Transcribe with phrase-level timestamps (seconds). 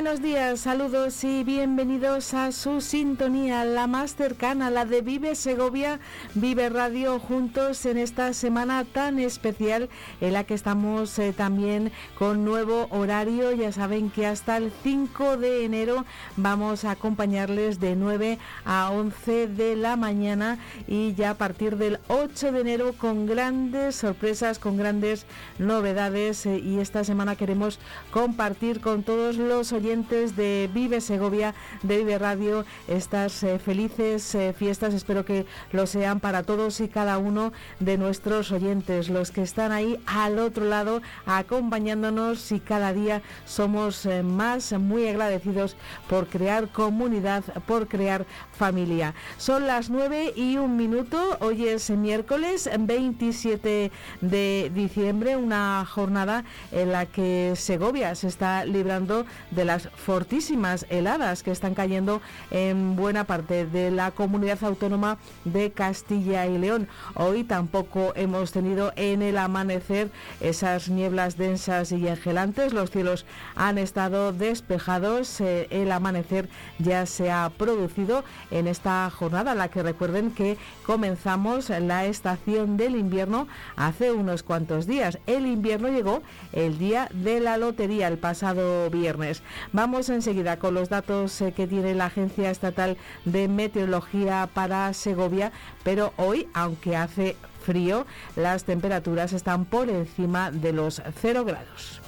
[0.00, 5.98] Buenos días, saludos y bienvenidos a su sintonía, la más cercana, la de Vive Segovia,
[6.34, 9.88] Vive Radio, juntos en esta semana tan especial
[10.20, 13.50] en la que estamos eh, también con nuevo horario.
[13.50, 16.04] Ya saben que hasta el 5 de enero
[16.36, 21.98] vamos a acompañarles de 9 a 11 de la mañana y ya a partir del
[22.06, 25.26] 8 de enero con grandes sorpresas, con grandes
[25.58, 27.80] novedades eh, y esta semana queremos
[28.12, 34.52] compartir con todos los oyentes de Vive Segovia, de Vive Radio, estas eh, felices eh,
[34.52, 34.92] fiestas.
[34.92, 39.72] Espero que lo sean para todos y cada uno de nuestros oyentes, los que están
[39.72, 45.74] ahí al otro lado acompañándonos y cada día somos eh, más muy agradecidos
[46.06, 49.14] por crear comunidad, por crear familia.
[49.38, 56.92] Son las 9 y un minuto, hoy es miércoles 27 de diciembre, una jornada en
[56.92, 63.24] la que Segovia se está librando de las fortísimas heladas que están cayendo en buena
[63.24, 66.88] parte de la comunidad autónoma de Castilla y León.
[67.14, 72.72] Hoy tampoco hemos tenido en el amanecer esas nieblas densas y engelantes.
[72.72, 75.40] Los cielos han estado despejados.
[75.40, 81.70] Eh, el amanecer ya se ha producido en esta jornada, la que recuerden que comenzamos
[81.70, 85.18] la estación del invierno hace unos cuantos días.
[85.26, 86.22] El invierno llegó
[86.52, 89.42] el día de la lotería, el pasado viernes.
[89.72, 95.52] Vamos enseguida con los datos eh, que tiene la Agencia Estatal de Meteorología para Segovia,
[95.84, 98.06] pero hoy, aunque hace frío,
[98.36, 102.00] las temperaturas están por encima de los 0 grados.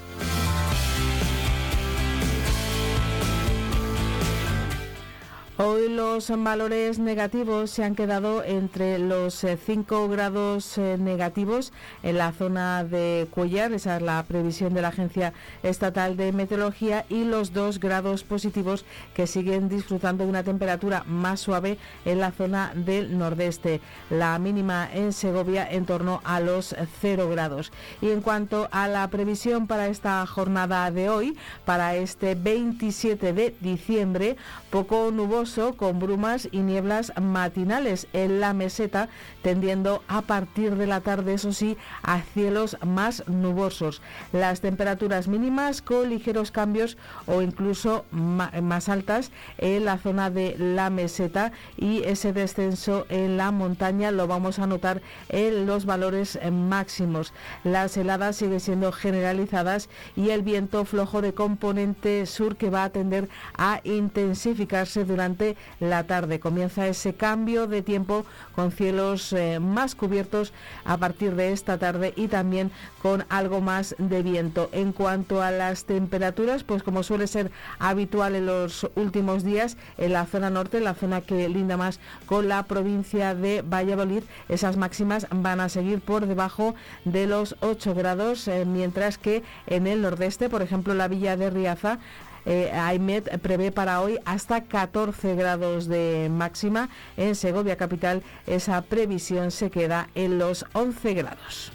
[5.63, 12.33] Hoy los valores negativos se han quedado entre los 5 grados eh, negativos en la
[12.33, 17.53] zona de Cuellar, esa es la previsión de la Agencia Estatal de Meteorología, y los
[17.53, 23.19] 2 grados positivos que siguen disfrutando de una temperatura más suave en la zona del
[23.19, 23.83] nordeste.
[24.09, 27.71] La mínima en Segovia en torno a los 0 grados.
[28.01, 33.55] Y en cuanto a la previsión para esta jornada de hoy, para este 27 de
[33.61, 34.39] diciembre,
[34.71, 39.09] poco nuboso con brumas y nieblas matinales en la meseta,
[39.43, 44.01] tendiendo a partir de la tarde, eso sí, a cielos más nubosos.
[44.33, 46.97] Las temperaturas mínimas con ligeros cambios
[47.27, 53.51] o incluso más altas en la zona de la meseta y ese descenso en la
[53.51, 57.33] montaña lo vamos a notar en los valores máximos.
[57.65, 62.91] Las heladas siguen siendo generalizadas y el viento flojo de componente sur que va a
[62.91, 63.29] tender
[63.59, 65.40] a intensificarse durante
[65.81, 66.41] la tarde.
[66.41, 68.25] Comienza ese cambio de tiempo
[68.55, 70.53] con cielos eh, más cubiertos
[70.85, 72.71] a partir de esta tarde y también
[73.03, 74.69] con algo más de viento.
[74.73, 80.13] En cuanto a las temperaturas, pues como suele ser habitual en los últimos días, en
[80.13, 85.27] la zona norte, la zona que linda más con la provincia de Valladolid, esas máximas
[85.31, 86.75] van a seguir por debajo
[87.05, 91.51] de los 8 grados, eh, mientras que en el nordeste, por ejemplo, la villa de
[91.51, 91.99] Riaza,
[92.47, 96.89] eh, prevé para hoy hasta 14 grados de máxima.
[97.17, 101.73] En Segovia Capital esa previsión se queda en los 11 grados.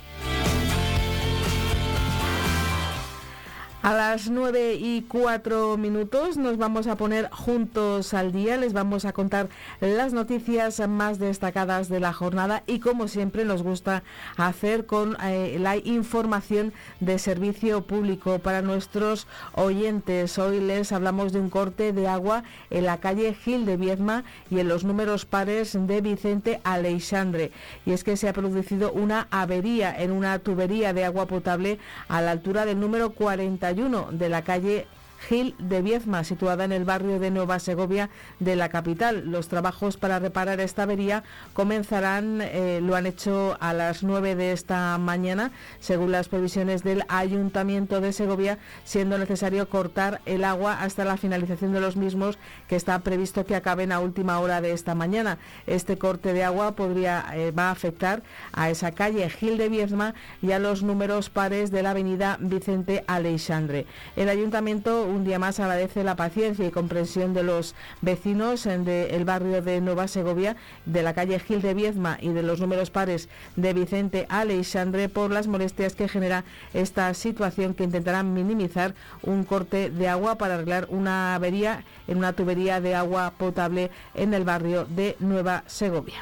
[3.85, 9.05] A las 9 y 4 minutos nos vamos a poner juntos al día, les vamos
[9.05, 9.47] a contar
[9.79, 14.01] las noticias más destacadas de la jornada y como siempre nos gusta
[14.37, 20.39] hacer con eh, la información de servicio público para nuestros oyentes.
[20.39, 24.61] Hoy les hablamos de un corte de agua en la calle Gil de Viedma y
[24.61, 27.51] en los números pares de Vicente Aleixandre.
[27.85, 31.77] Y es que se ha producido una avería en una tubería de agua potable
[32.07, 34.87] a la altura del número 41 de la calle
[35.19, 38.09] Gil de Viezma, situada en el barrio de Nueva Segovia
[38.39, 39.31] de la capital.
[39.31, 41.23] Los trabajos para reparar esta avería
[41.53, 47.03] comenzarán, eh, lo han hecho a las 9 de esta mañana, según las previsiones del
[47.07, 52.37] Ayuntamiento de Segovia, siendo necesario cortar el agua hasta la finalización de los mismos,
[52.67, 55.37] que está previsto que acaben a última hora de esta mañana.
[55.67, 58.23] Este corte de agua podría eh, va a afectar
[58.53, 63.03] a esa calle Gil de Viezma y a los números pares de la avenida Vicente
[63.07, 63.85] Aleixandre.
[64.15, 69.61] El Ayuntamiento un día más agradece la paciencia y comprensión de los vecinos del barrio
[69.61, 70.55] de Nueva Segovia,
[70.85, 75.31] de la calle Gil de Viezma y de los números pares de Vicente Aleixandre por
[75.31, 76.43] las molestias que genera
[76.73, 82.33] esta situación que intentarán minimizar un corte de agua para arreglar una avería en una
[82.33, 86.21] tubería de agua potable en el barrio de Nueva Segovia.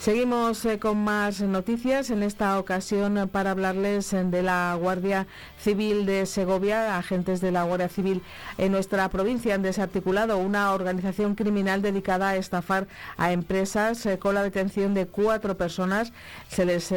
[0.00, 5.26] Seguimos eh, con más noticias, en esta ocasión eh, para hablarles eh, de la Guardia
[5.58, 6.96] Civil de Segovia.
[6.96, 8.22] Agentes de la Guardia Civil
[8.56, 12.86] en nuestra provincia han desarticulado una organización criminal dedicada a estafar
[13.18, 16.14] a empresas con la detención de cuatro personas.
[16.48, 16.94] Se les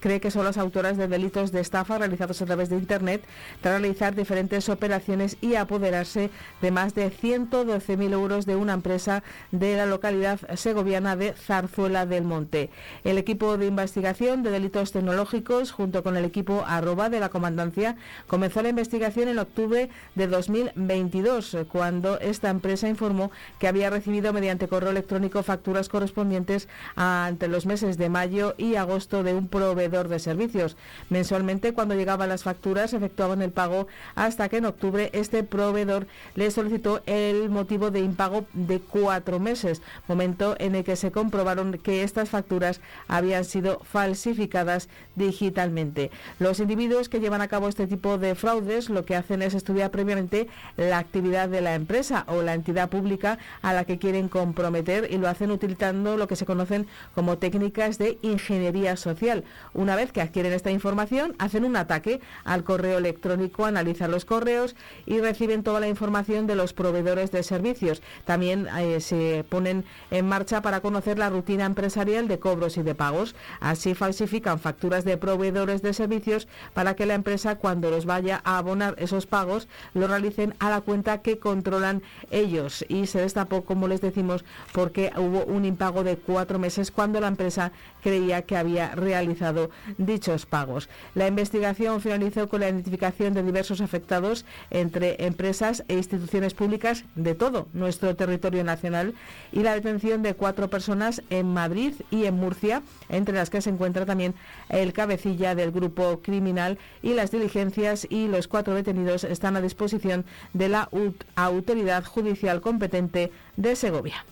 [0.00, 3.24] cree que son las autoras de delitos de estafa realizados a través de Internet
[3.60, 6.30] tras realizar diferentes operaciones y apoderarse
[6.60, 12.24] de más de 112.000 euros de una empresa de la localidad segoviana de Zarzuela del
[12.24, 12.70] Monte.
[13.04, 17.96] El equipo de investigación de delitos tecnológicos, junto con el equipo arroba de la comandancia,
[18.26, 24.68] comenzó la investigación en octubre de 2022, cuando esta empresa informó que había recibido mediante
[24.68, 29.87] correo electrónico facturas correspondientes a, entre los meses de mayo y agosto de un proveedor
[29.88, 30.76] de servicios.
[31.08, 36.50] Mensualmente, cuando llegaban las facturas, efectuaban el pago hasta que en octubre este proveedor le
[36.50, 42.02] solicitó el motivo de impago de cuatro meses, momento en el que se comprobaron que
[42.02, 46.10] estas facturas habían sido falsificadas digitalmente.
[46.38, 49.90] Los individuos que llevan a cabo este tipo de fraudes lo que hacen es estudiar
[49.90, 55.08] previamente la actividad de la empresa o la entidad pública a la que quieren comprometer
[55.10, 59.44] y lo hacen utilizando lo que se conocen como técnicas de ingeniería social.
[59.78, 64.74] Una vez que adquieren esta información, hacen un ataque al correo electrónico, analizan los correos
[65.06, 68.02] y reciben toda la información de los proveedores de servicios.
[68.24, 72.96] También eh, se ponen en marcha para conocer la rutina empresarial de cobros y de
[72.96, 73.36] pagos.
[73.60, 78.58] Así falsifican facturas de proveedores de servicios para que la empresa cuando los vaya a
[78.58, 82.02] abonar esos pagos lo realicen a la cuenta que controlan
[82.32, 82.84] ellos.
[82.88, 87.28] Y se destapó, como les decimos, porque hubo un impago de cuatro meses cuando la
[87.28, 87.70] empresa
[88.02, 90.88] creía que había realizado dichos pagos.
[91.14, 97.34] La investigación finalizó con la identificación de diversos afectados entre empresas e instituciones públicas de
[97.34, 99.14] todo nuestro territorio nacional
[99.52, 103.70] y la detención de cuatro personas en Madrid y en Murcia, entre las que se
[103.70, 104.34] encuentra también
[104.68, 110.24] el cabecilla del grupo criminal y las diligencias y los cuatro detenidos están a disposición
[110.52, 110.88] de la
[111.34, 114.24] autoridad judicial competente de Segovia.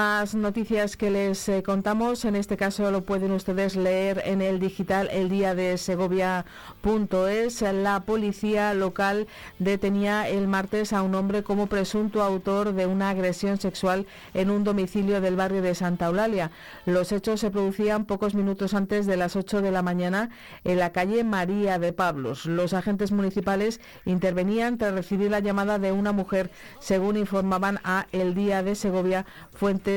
[0.00, 4.58] Más noticias que les eh, contamos, en este caso lo pueden ustedes leer en el
[4.58, 7.60] digital el día de Segovia.es.
[7.60, 9.26] La policía local
[9.58, 14.64] detenía el martes a un hombre como presunto autor de una agresión sexual en un
[14.64, 16.50] domicilio del barrio de Santa Eulalia.
[16.86, 20.30] Los hechos se producían pocos minutos antes de las 8 de la mañana
[20.64, 22.46] en la calle María de Pablos.
[22.46, 28.34] Los agentes municipales intervenían tras recibir la llamada de una mujer, según informaban a El
[28.34, 29.26] Día de Segovia,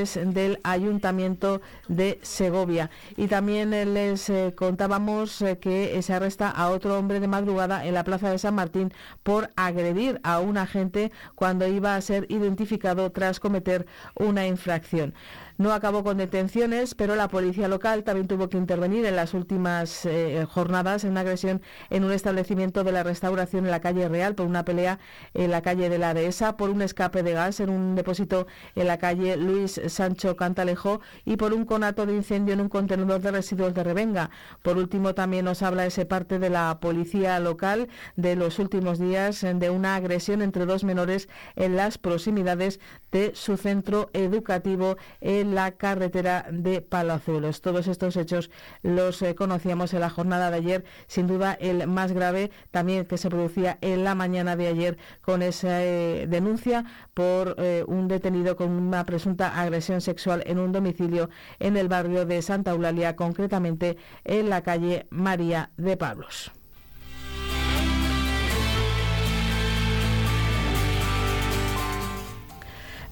[0.02, 2.90] del Ayuntamiento de Segovia.
[3.16, 7.86] Y también eh, les eh, contábamos eh, que se arresta a otro hombre de madrugada
[7.86, 8.92] en la Plaza de San Martín
[9.24, 13.86] por agredir a un agente cuando iba a ser identificado tras cometer
[14.16, 15.14] una infracción.
[15.58, 20.06] No acabó con detenciones, pero la policía local también tuvo que intervenir en las últimas
[20.06, 24.36] eh, jornadas en una agresión en un establecimiento de la restauración en la calle Real
[24.36, 25.00] por una pelea
[25.34, 28.88] en la calle de la Dehesa, por un escape de gas en un depósito en
[28.88, 33.32] la calle Luis Sancho Cantalejo y por un conato de incendio en un contenedor de
[33.32, 34.32] residuos de Revenga.
[34.62, 39.42] Por último, también nos habla ese parte de la policía local de los últimos días
[39.42, 42.80] de una agresión entre dos menores en las proximidades
[43.12, 44.98] de su centro educativo
[45.44, 47.62] la carretera de Palazuelos.
[47.62, 48.50] Todos estos hechos
[48.82, 53.18] los eh, conocíamos en la jornada de ayer, sin duda el más grave también que
[53.18, 58.56] se producía en la mañana de ayer con esa eh, denuncia por eh, un detenido
[58.56, 63.98] con una presunta agresión sexual en un domicilio en el barrio de Santa Eulalia, concretamente
[64.24, 66.52] en la calle María de Pablos.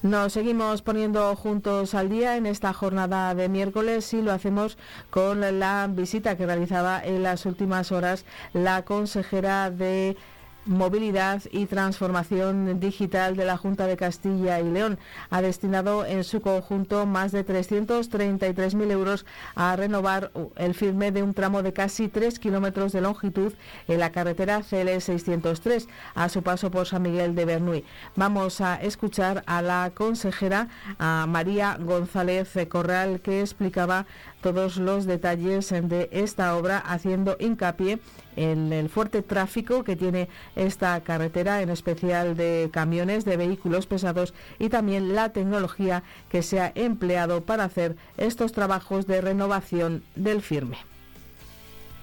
[0.02, 4.76] Nos seguimos poniendo juntos al día en esta jornada de miércoles y lo hacemos
[5.10, 10.16] con la visita que realizaba en las últimas horas la consejera de
[10.64, 14.98] Movilidad y Transformación Digital de la Junta de Castilla y León.
[15.30, 21.34] Ha destinado en su conjunto más de 333.000 euros a renovar el firme de un
[21.34, 23.52] tramo de casi 3 kilómetros de longitud
[23.88, 27.84] en la carretera CL 603 a su paso por San Miguel de Bernuy.
[28.14, 34.06] Vamos a escuchar a la consejera, a María González Corral, que explicaba
[34.42, 38.00] todos los detalles de esta obra, haciendo hincapié
[38.36, 44.34] en el fuerte tráfico que tiene esta carretera, en especial de camiones, de vehículos pesados
[44.58, 50.42] y también la tecnología que se ha empleado para hacer estos trabajos de renovación del
[50.42, 50.91] firme.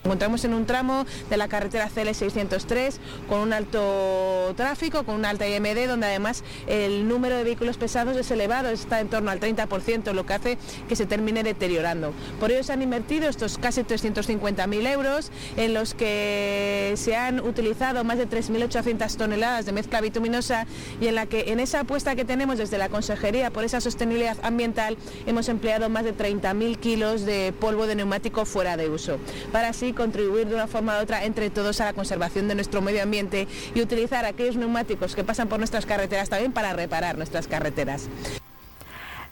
[0.04, 2.94] Encontramos en un tramo de la carretera CL603
[3.28, 8.16] con un alto tráfico, con una alta IMD, donde además el número de vehículos pesados
[8.16, 12.14] es elevado, está en torno al 30%, lo que hace que se termine deteriorando.
[12.40, 18.06] Por ello se han invertido estos casi 350.000 euros, en los que se han utilizado
[18.06, 20.66] más de 3.800 toneladas de mezcla bituminosa
[21.02, 24.38] y en la que en esa apuesta que tenemos desde la Consejería por esa sostenibilidad
[24.44, 29.18] ambiental hemos empleado más de 30.000 kilos de polvo de neumático fuera de uso.
[29.52, 32.82] Para así contribuir de una forma u otra entre todos a la conservación de nuestro
[32.82, 37.48] medio ambiente y utilizar aquellos neumáticos que pasan por nuestras carreteras también para reparar nuestras
[37.48, 38.10] carreteras.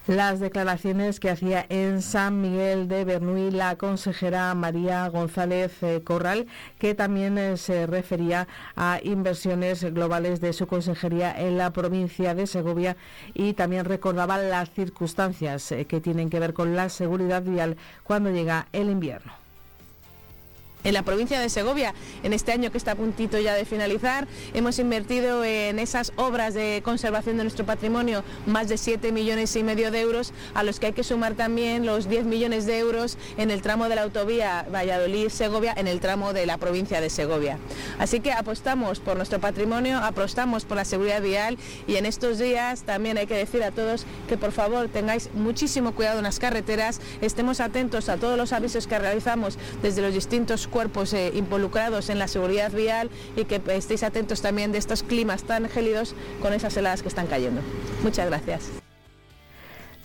[0.07, 6.47] Las declaraciones que hacía en San Miguel de Bernuy la consejera María González eh, Corral,
[6.79, 8.47] que también eh, se refería
[8.77, 12.95] a inversiones globales de su consejería en la provincia de Segovia
[13.33, 18.31] y también recordaba las circunstancias eh, que tienen que ver con la seguridad vial cuando
[18.31, 19.33] llega el invierno
[20.87, 21.93] en la provincia de Segovia.
[22.23, 26.53] En este año que está a puntito ya de finalizar, hemos invertido en esas obras
[26.53, 30.79] de conservación de nuestro patrimonio más de 7 millones y medio de euros, a los
[30.79, 34.03] que hay que sumar también los 10 millones de euros en el tramo de la
[34.03, 37.57] autovía Valladolid-Segovia, en el tramo de la provincia de Segovia.
[37.99, 42.83] Así que apostamos por nuestro patrimonio, apostamos por la seguridad vial y en estos días
[42.83, 47.01] también hay que decir a todos que por favor tengáis muchísimo cuidado en las carreteras,
[47.19, 52.19] estemos atentos a todos los avisos que realizamos desde los distintos cuerpos eh, involucrados en
[52.19, 56.77] la seguridad vial y que estéis atentos también de estos climas tan gélidos con esas
[56.77, 57.61] heladas que están cayendo.
[58.03, 58.69] Muchas gracias.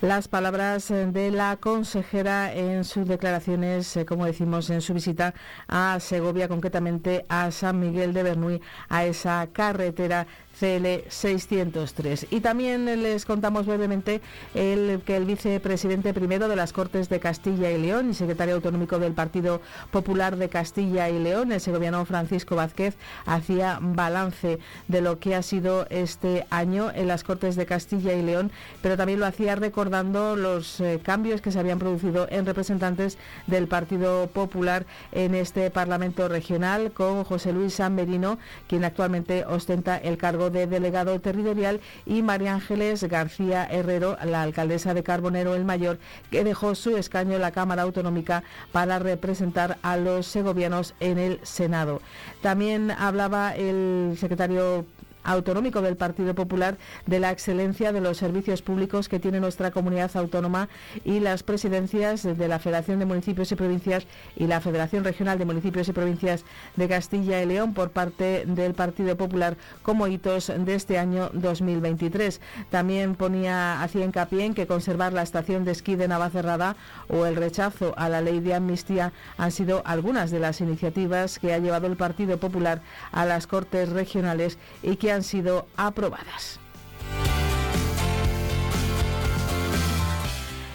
[0.00, 5.35] Las palabras eh, de la consejera en sus declaraciones, eh, como decimos, en su visita
[5.69, 10.26] a Segovia, concretamente a San Miguel de Bernuy, a esa carretera
[10.59, 12.27] CL 603.
[12.31, 14.21] Y también les contamos brevemente
[14.55, 18.99] el, que el vicepresidente primero de las Cortes de Castilla y León y secretario autonómico
[18.99, 25.19] del Partido Popular de Castilla y León, el segoviano Francisco Vázquez, hacía balance de lo
[25.19, 28.51] que ha sido este año en las Cortes de Castilla y León,
[28.83, 33.69] pero también lo hacía recordando los eh, cambios que se habían producido en representantes del
[33.69, 40.19] Partido Popular en este Parlamento regional, con José Luis San Merino, quien actualmente ostenta el
[40.19, 45.99] cargo de delegado territorial, y María Ángeles García Herrero, la alcaldesa de Carbonero el Mayor,
[46.31, 51.41] que dejó su escaño en la Cámara Autonómica para representar a los segovianos en el
[51.43, 52.01] Senado.
[52.41, 54.87] También hablaba el secretario
[55.25, 56.76] autonómico del Partido Popular
[57.07, 60.69] de la excelencia de los servicios públicos que tiene nuestra comunidad autónoma
[61.05, 65.45] y las presidencias de la Federación de Municipios y Provincias y la Federación Regional de
[65.45, 66.45] Municipios y Provincias
[66.76, 72.41] de Castilla y León por parte del Partido Popular como hitos de este año 2023.
[72.71, 76.76] También ponía, hacía hincapié en que conservar la estación de esquí de Navacerrada
[77.09, 81.52] o el rechazo a la ley de amnistía han sido algunas de las iniciativas que
[81.52, 82.81] ha llevado el Partido Popular
[83.12, 86.59] a las Cortes Regionales y que han sido aprobadas.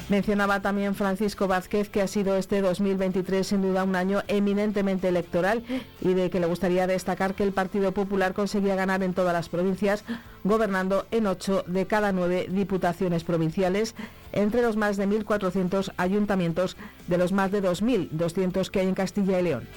[0.10, 5.64] Mencionaba también Francisco Vázquez que ha sido este 2023 sin duda un año eminentemente electoral
[6.00, 9.50] y de que le gustaría destacar que el Partido Popular conseguía ganar en todas las
[9.50, 10.06] provincias,
[10.46, 13.96] gobernando en ocho de cada nueve diputaciones provinciales,
[14.32, 16.78] entre los más de 1.400 ayuntamientos
[17.08, 19.68] de los más de 2.200 que hay en Castilla y León.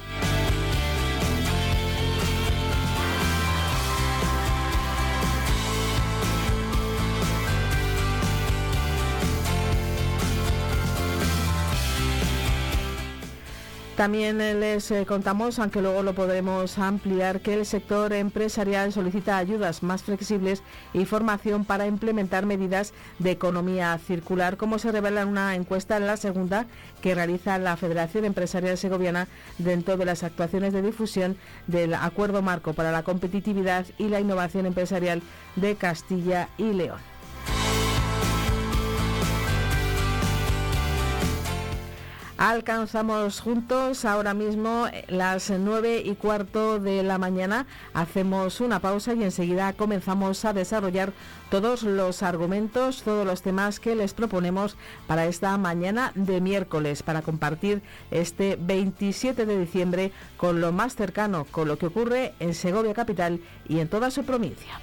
[14.00, 19.82] También les eh, contamos, aunque luego lo podremos ampliar, que el sector empresarial solicita ayudas
[19.82, 20.62] más flexibles
[20.94, 26.06] y formación para implementar medidas de economía circular, como se revela en una encuesta en
[26.06, 26.64] la segunda
[27.02, 29.28] que realiza la Federación Empresarial Segoviana
[29.58, 34.64] dentro de las actuaciones de difusión del Acuerdo Marco para la Competitividad y la Innovación
[34.64, 35.20] Empresarial
[35.56, 37.09] de Castilla y León.
[42.40, 47.66] Alcanzamos juntos ahora mismo las nueve y cuarto de la mañana.
[47.92, 51.12] Hacemos una pausa y enseguida comenzamos a desarrollar
[51.50, 57.20] todos los argumentos, todos los temas que les proponemos para esta mañana de miércoles, para
[57.20, 62.94] compartir este 27 de diciembre con lo más cercano, con lo que ocurre en Segovia
[62.94, 64.80] Capital y en toda su provincia.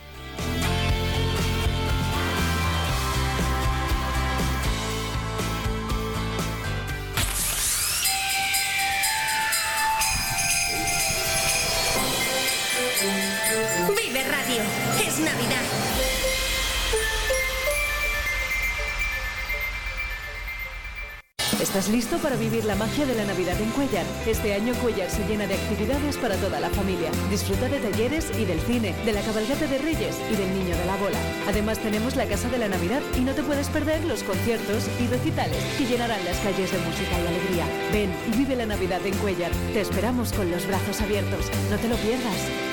[21.67, 24.05] ¿Estás listo para vivir la magia de la Navidad en Cuellar?
[24.25, 27.11] Este año Cuellar se llena de actividades para toda la familia.
[27.29, 30.85] Disfruta de talleres y del cine, de la cabalgata de Reyes y del Niño de
[30.85, 31.19] la Bola.
[31.45, 35.07] Además tenemos la Casa de la Navidad y no te puedes perder los conciertos y
[35.07, 37.65] recitales que llenarán las calles de música y alegría.
[37.91, 39.51] Ven y vive la Navidad en Cuellar.
[39.73, 41.51] Te esperamos con los brazos abiertos.
[41.69, 42.66] No te lo pierdas.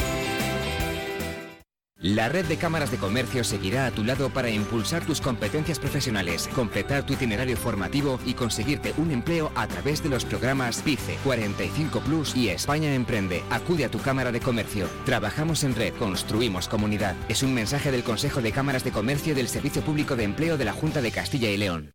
[1.99, 6.49] La red de cámaras de comercio seguirá a tu lado para impulsar tus competencias profesionales,
[6.53, 12.01] completar tu itinerario formativo y conseguirte un empleo a través de los programas PICE, 45
[12.01, 13.45] Plus y España Emprende.
[13.49, 14.89] Acude a tu cámara de comercio.
[15.07, 17.15] Trabajamos en red, construimos comunidad.
[17.29, 20.65] Es un mensaje del Consejo de Cámaras de Comercio del Servicio Público de Empleo de
[20.65, 21.95] la Junta de Castilla y León.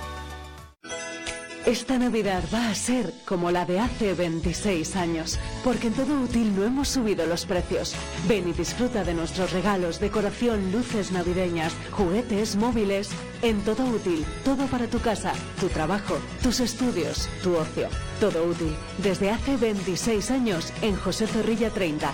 [1.65, 6.55] Esta Navidad va a ser como la de hace 26 años, porque en todo útil
[6.55, 7.93] no hemos subido los precios.
[8.27, 13.11] Ven y disfruta de nuestros regalos, decoración, luces navideñas, juguetes, móviles.
[13.43, 17.89] En todo útil, todo para tu casa, tu trabajo, tus estudios, tu ocio.
[18.19, 22.11] Todo útil, desde hace 26 años en José Zorrilla 30.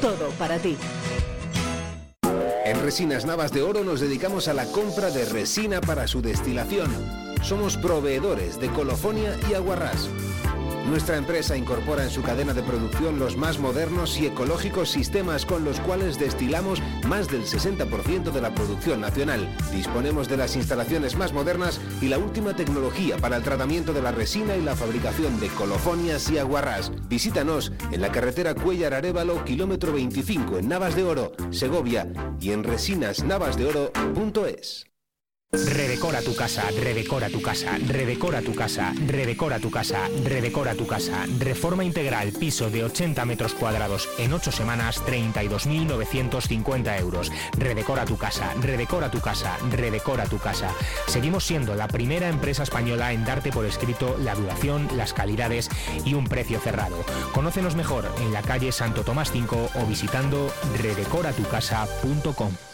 [0.00, 0.76] Todo para ti.
[2.64, 7.23] En Resinas Navas de Oro nos dedicamos a la compra de resina para su destilación
[7.44, 10.08] somos proveedores de colofonia y aguarrás.
[10.88, 15.64] Nuestra empresa incorpora en su cadena de producción los más modernos y ecológicos sistemas con
[15.64, 19.48] los cuales destilamos más del 60% de la producción nacional.
[19.72, 24.12] Disponemos de las instalaciones más modernas y la última tecnología para el tratamiento de la
[24.12, 26.92] resina y la fabricación de colofonias y aguarrás.
[27.08, 32.62] Visítanos en la carretera Cuellar Arevalo, kilómetro 25 en Navas de Oro, Segovia y en
[32.62, 34.93] resinasnavasdeoro.es.
[35.54, 41.26] Redecora tu casa, redecora tu casa, redecora tu casa, redecora tu casa, redecora tu casa.
[41.38, 47.30] Reforma integral, piso de 80 metros cuadrados en 8 semanas, 32.950 euros.
[47.56, 50.70] Redecora tu casa, redecora tu casa, redecora tu casa.
[51.06, 55.70] Seguimos siendo la primera empresa española en darte por escrito la duración, las calidades
[56.04, 57.04] y un precio cerrado.
[57.32, 62.73] Conócenos mejor en la calle Santo Tomás 5 o visitando redecoratucasa.com.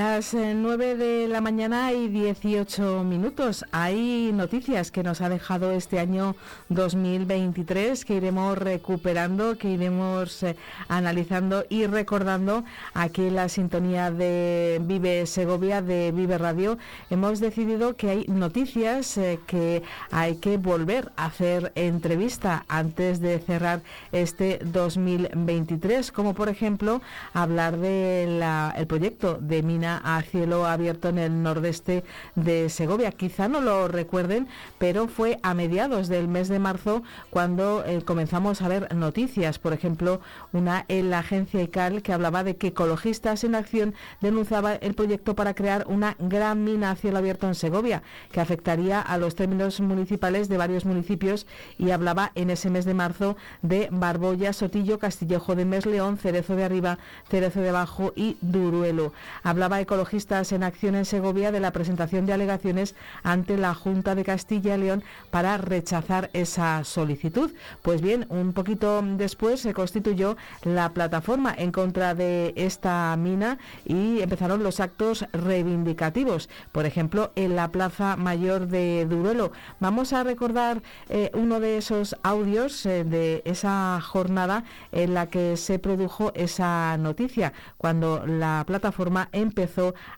[0.00, 3.66] Las 9 eh, de la mañana y 18 minutos.
[3.70, 6.36] Hay noticias que nos ha dejado este año
[6.70, 10.56] 2023 que iremos recuperando, que iremos eh,
[10.88, 16.78] analizando y recordando aquí en la sintonía de Vive Segovia, de Vive Radio.
[17.10, 23.38] Hemos decidido que hay noticias eh, que hay que volver a hacer entrevista antes de
[23.38, 23.82] cerrar
[24.12, 27.02] este 2023, como por ejemplo
[27.34, 33.12] hablar del el proyecto de Mina a cielo abierto en el nordeste de Segovia.
[33.12, 34.48] Quizá no lo recuerden,
[34.78, 39.58] pero fue a mediados del mes de marzo cuando eh, comenzamos a ver noticias.
[39.58, 40.20] Por ejemplo,
[40.52, 45.34] una en la agencia ICAL que hablaba de que Ecologistas en Acción denunciaba el proyecto
[45.34, 49.80] para crear una gran mina a cielo abierto en Segovia, que afectaría a los términos
[49.80, 51.46] municipales de varios municipios
[51.78, 56.56] y hablaba en ese mes de marzo de Barbolla, Sotillo, Castillejo de Mes León, Cerezo
[56.56, 56.98] de Arriba,
[57.28, 59.12] Cerezo de Abajo y Duruelo.
[59.42, 64.24] Hablaba ecologistas en acción en Segovia de la presentación de alegaciones ante la Junta de
[64.24, 67.50] Castilla y León para rechazar esa solicitud.
[67.82, 74.20] Pues bien, un poquito después se constituyó la plataforma en contra de esta mina y
[74.20, 79.52] empezaron los actos reivindicativos, por ejemplo, en la Plaza Mayor de Duruelo.
[79.78, 85.56] Vamos a recordar eh, uno de esos audios eh, de esa jornada en la que
[85.56, 89.59] se produjo esa noticia, cuando la plataforma empezó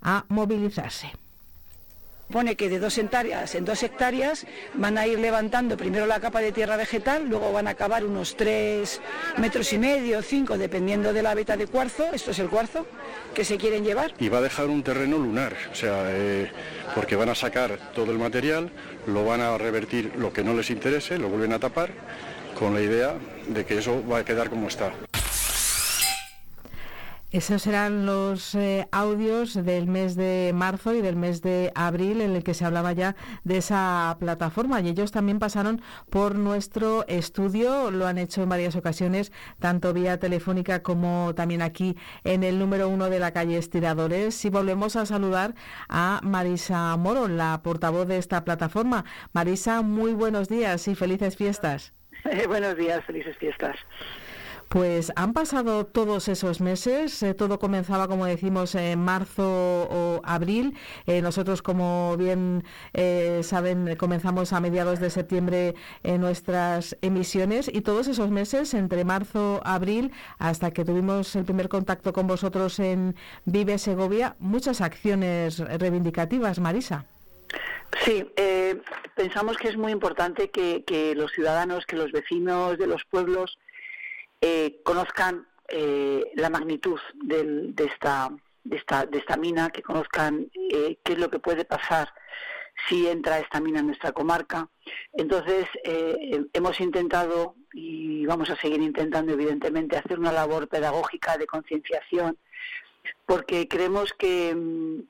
[0.02, 1.12] a movilizarse
[2.32, 6.40] pone que de dos hectáreas en dos hectáreas van a ir levantando primero la capa
[6.40, 9.00] de tierra vegetal, luego van a acabar unos tres
[9.36, 12.86] metros y medio, cinco, dependiendo de la veta de cuarzo, esto es el cuarzo,
[13.34, 14.14] que se quieren llevar.
[14.18, 16.50] Y va a dejar un terreno lunar, o sea, eh,
[16.94, 18.70] porque van a sacar todo el material,
[19.06, 21.90] lo van a revertir lo que no les interese, lo vuelven a tapar,
[22.58, 23.14] con la idea
[23.46, 24.92] de que eso va a quedar como está.
[27.32, 32.36] Esos eran los eh, audios del mes de marzo y del mes de abril en
[32.36, 37.90] el que se hablaba ya de esa plataforma y ellos también pasaron por nuestro estudio,
[37.90, 42.90] lo han hecho en varias ocasiones, tanto vía telefónica como también aquí en el número
[42.90, 44.44] uno de la calle Estiradores.
[44.44, 45.54] Y volvemos a saludar
[45.88, 49.06] a Marisa Moro, la portavoz de esta plataforma.
[49.32, 51.94] Marisa, muy buenos días y felices fiestas.
[52.46, 53.76] buenos días, felices fiestas.
[54.72, 60.74] Pues han pasado todos esos meses, eh, todo comenzaba, como decimos, en marzo o abril.
[61.06, 67.82] Eh, nosotros, como bien eh, saben, comenzamos a mediados de septiembre en nuestras emisiones y
[67.82, 73.14] todos esos meses, entre marzo abril, hasta que tuvimos el primer contacto con vosotros en
[73.44, 77.04] Vive Segovia, muchas acciones reivindicativas, Marisa.
[78.06, 78.26] Sí,
[79.16, 83.58] pensamos que es muy importante que los ciudadanos, que los vecinos de los pueblos,
[84.44, 88.28] eh, conozcan eh, la magnitud de, esta,
[88.64, 92.12] de, esta, de esta mina, que conozcan eh, qué es lo que puede pasar
[92.88, 94.68] si entra esta mina en nuestra comarca.
[95.12, 102.36] Entonces, hemos intentado y vamos a seguir intentando, evidentemente, hacer una labor pedagógica de concienciación,
[103.24, 105.00] porque creemos que, mm,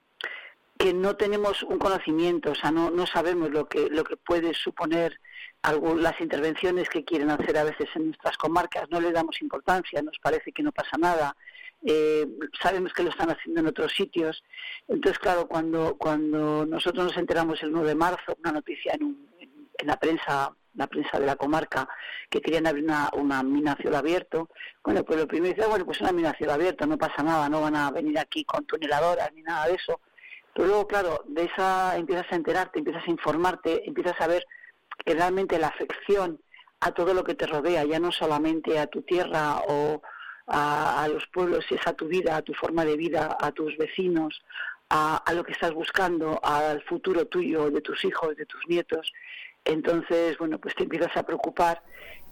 [0.82, 4.52] que no tenemos un conocimiento, o sea, no, no sabemos lo que, lo que puede
[4.52, 5.20] suponer
[5.62, 10.18] las intervenciones que quieren hacer a veces en nuestras comarcas no le damos importancia, nos
[10.18, 11.36] parece que no pasa nada,
[11.86, 12.26] eh,
[12.60, 14.42] sabemos que lo están haciendo en otros sitios.
[14.88, 19.86] Entonces, claro, cuando, cuando nosotros nos enteramos el 9 de marzo, una noticia en, en
[19.86, 21.86] la prensa la prensa de la comarca
[22.30, 24.48] que querían abrir una, una mina a cielo abierto,
[24.82, 27.46] bueno, pues lo primero dice, bueno, pues una mina a cielo abierto, no pasa nada,
[27.50, 30.00] no van a venir aquí con tuneladoras ni nada de eso.
[30.54, 34.46] Pero luego, claro, de esa empiezas a enterarte, empiezas a informarte, empiezas a ver
[35.04, 36.40] que realmente la afección
[36.80, 40.02] a todo lo que te rodea, ya no solamente a tu tierra o
[40.46, 44.42] a, los pueblos, es a tu vida, a tu forma de vida, a tus vecinos,
[44.90, 49.12] a, lo que estás buscando, al futuro tuyo, de tus hijos, de tus nietos.
[49.64, 51.82] Entonces, bueno, pues te empiezas a preocupar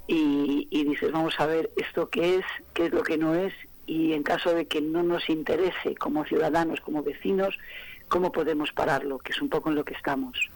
[0.06, 3.54] y, y dices, vamos a ver esto qué es, qué es lo que no es,
[3.86, 7.56] y en caso de que no nos interese como ciudadanos, como vecinos,
[8.10, 10.50] cómo podemos pararlo, que es un poco en lo que estamos.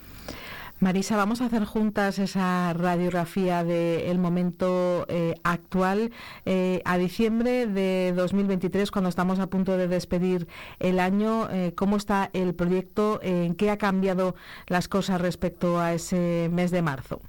[0.80, 6.10] Marisa, vamos a hacer juntas esa radiografía del momento eh, actual
[6.44, 10.48] eh, a diciembre de 2023, cuando estamos a punto de despedir
[10.80, 11.48] el año.
[11.50, 13.20] Eh, ¿Cómo está el proyecto?
[13.22, 14.34] ¿En qué ha cambiado
[14.66, 17.22] las cosas respecto a ese mes de marzo?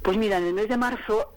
[0.00, 1.34] Pues mira, en el mes de marzo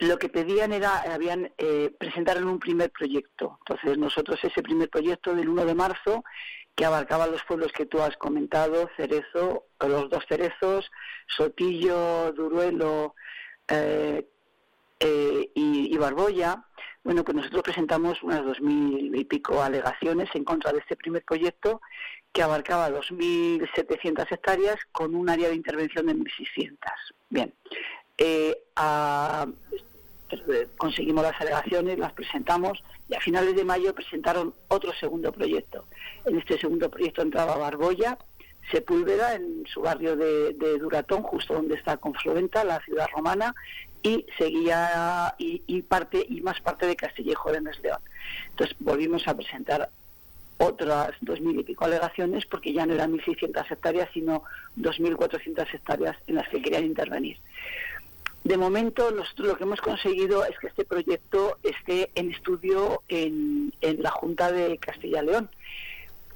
[0.00, 1.52] lo que pedían era, habían
[1.98, 3.58] presentaron un primer proyecto.
[3.60, 6.24] Entonces nosotros ese primer proyecto del 1 de marzo
[6.74, 10.90] que abarcaba los pueblos que tú has comentado, Cerezo, los dos Cerezos,
[11.28, 13.14] Sotillo, Duruelo
[13.68, 14.26] eh,
[14.98, 16.64] eh, y, Barboya.
[17.04, 21.22] Bueno, pues nosotros presentamos unas dos mil y pico alegaciones en contra de este primer
[21.22, 21.80] proyecto
[22.32, 26.76] que abarcaba 2.700 hectáreas con un área de intervención de 1.600.
[27.28, 27.54] Bien,
[28.18, 28.56] eh,
[30.76, 35.86] conseguimos las alegaciones, las presentamos y a finales de mayo presentaron otro segundo proyecto.
[36.24, 38.18] En este segundo proyecto entraba Barboya,
[38.70, 43.54] Sepúlveda, en su barrio de, Duratón, justo donde está Confluenta, la ciudad romana,
[44.02, 48.00] y seguía y, parte y más parte de Castillejo de Mesleón.
[48.50, 49.88] Entonces volvimos a presentar
[50.58, 54.44] otras dos mil y pico alegaciones porque ya no eran 1.600 hectáreas, sino
[54.78, 57.38] 2.400 hectáreas en las que querían intervenir.
[58.44, 64.10] De momento, lo que hemos conseguido es que este proyecto esté en estudio en, la
[64.10, 65.50] Junta de Castilla y León.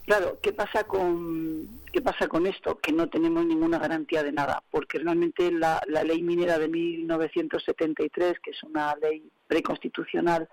[0.07, 2.79] Claro, ¿qué pasa con qué pasa con esto?
[2.79, 8.53] Que no tenemos ninguna garantía de nada, porque realmente la, ley minera de 1973, que
[8.53, 10.49] es una ley preconstitucional,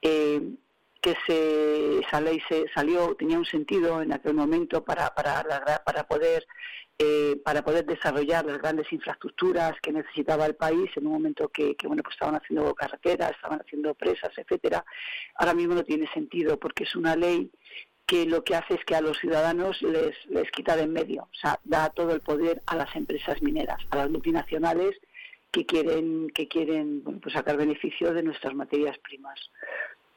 [0.00, 0.40] eh,
[1.00, 5.42] que se, esa ley se salió, tenía un sentido en aquel momento para, para,
[5.84, 6.46] para poder
[7.02, 11.74] eh, para poder desarrollar las grandes infraestructuras que necesitaba el país en un momento que,
[11.84, 14.84] bueno pues estaban haciendo carreteras, estaban haciendo presas, etcétera.
[15.36, 17.50] Ahora mismo no tiene sentido porque es una ley
[18.04, 21.22] que lo que hace es que a los ciudadanos les, les quita de en medio,
[21.22, 24.94] o sea, da todo el poder a las empresas mineras, a las multinacionales
[25.50, 29.40] que quieren que quieren pues sacar beneficio de nuestras materias primas.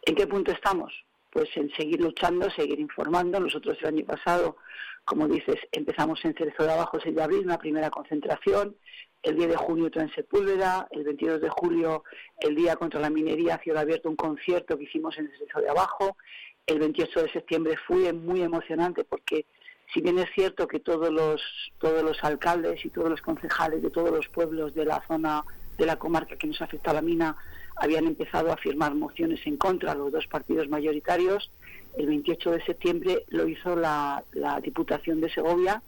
[0.06, 0.94] ¿En qué punto estamos?
[1.30, 3.39] Pues en seguir luchando, seguir informando.
[3.39, 4.58] Nosotros el año pasado
[5.06, 8.76] como dices, empezamos en Cerezo de Abajo, 6 de abril, una primera concentración.
[9.22, 10.88] El 10 de junio otra en Sepúlveda.
[10.92, 12.04] El 22 de julio,
[12.39, 16.18] el Día contra la Minería, ciudad abierto, un concierto que hicimos en Cerezo de Abajo.
[16.66, 19.46] El 28 de septiembre fue muy emocionante porque
[19.94, 21.42] si bien es cierto que todos los,
[21.80, 25.44] todos los alcaldes y todos los concejales de todos los pueblos de la zona
[25.78, 27.36] de la comarca que nos afecta a la mina
[27.76, 31.52] habían empezado a firmar mociones en contra los dos partidos mayoritarios,
[31.98, 34.24] el 28 de septiembre lo hizo la,
[34.62, 35.82] Diputación de Segovia,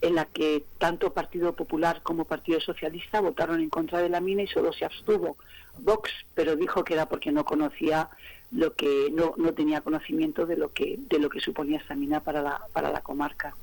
[0.00, 4.42] en la que tanto Partido Popular como Partido Socialista votaron en contra de la mina
[4.42, 5.36] y solo se abstuvo
[5.78, 8.08] Vox, pero dijo que era porque no conocía
[8.50, 12.20] lo que no, no tenía conocimiento de lo que de lo que suponía esta mina
[12.20, 13.54] para la, para la comarca.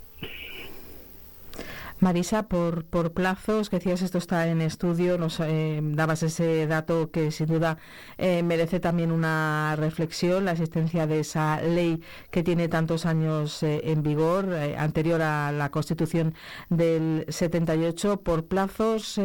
[2.02, 7.12] Marisa, por, por plazos, que decías esto está en estudio, nos eh, dabas ese dato
[7.12, 7.78] que sin duda
[8.18, 13.82] eh, merece también una reflexión, la existencia de esa ley que tiene tantos años eh,
[13.84, 16.36] en vigor, anterior a la Constitución
[16.70, 18.22] del 78.
[18.22, 19.20] Por plazos,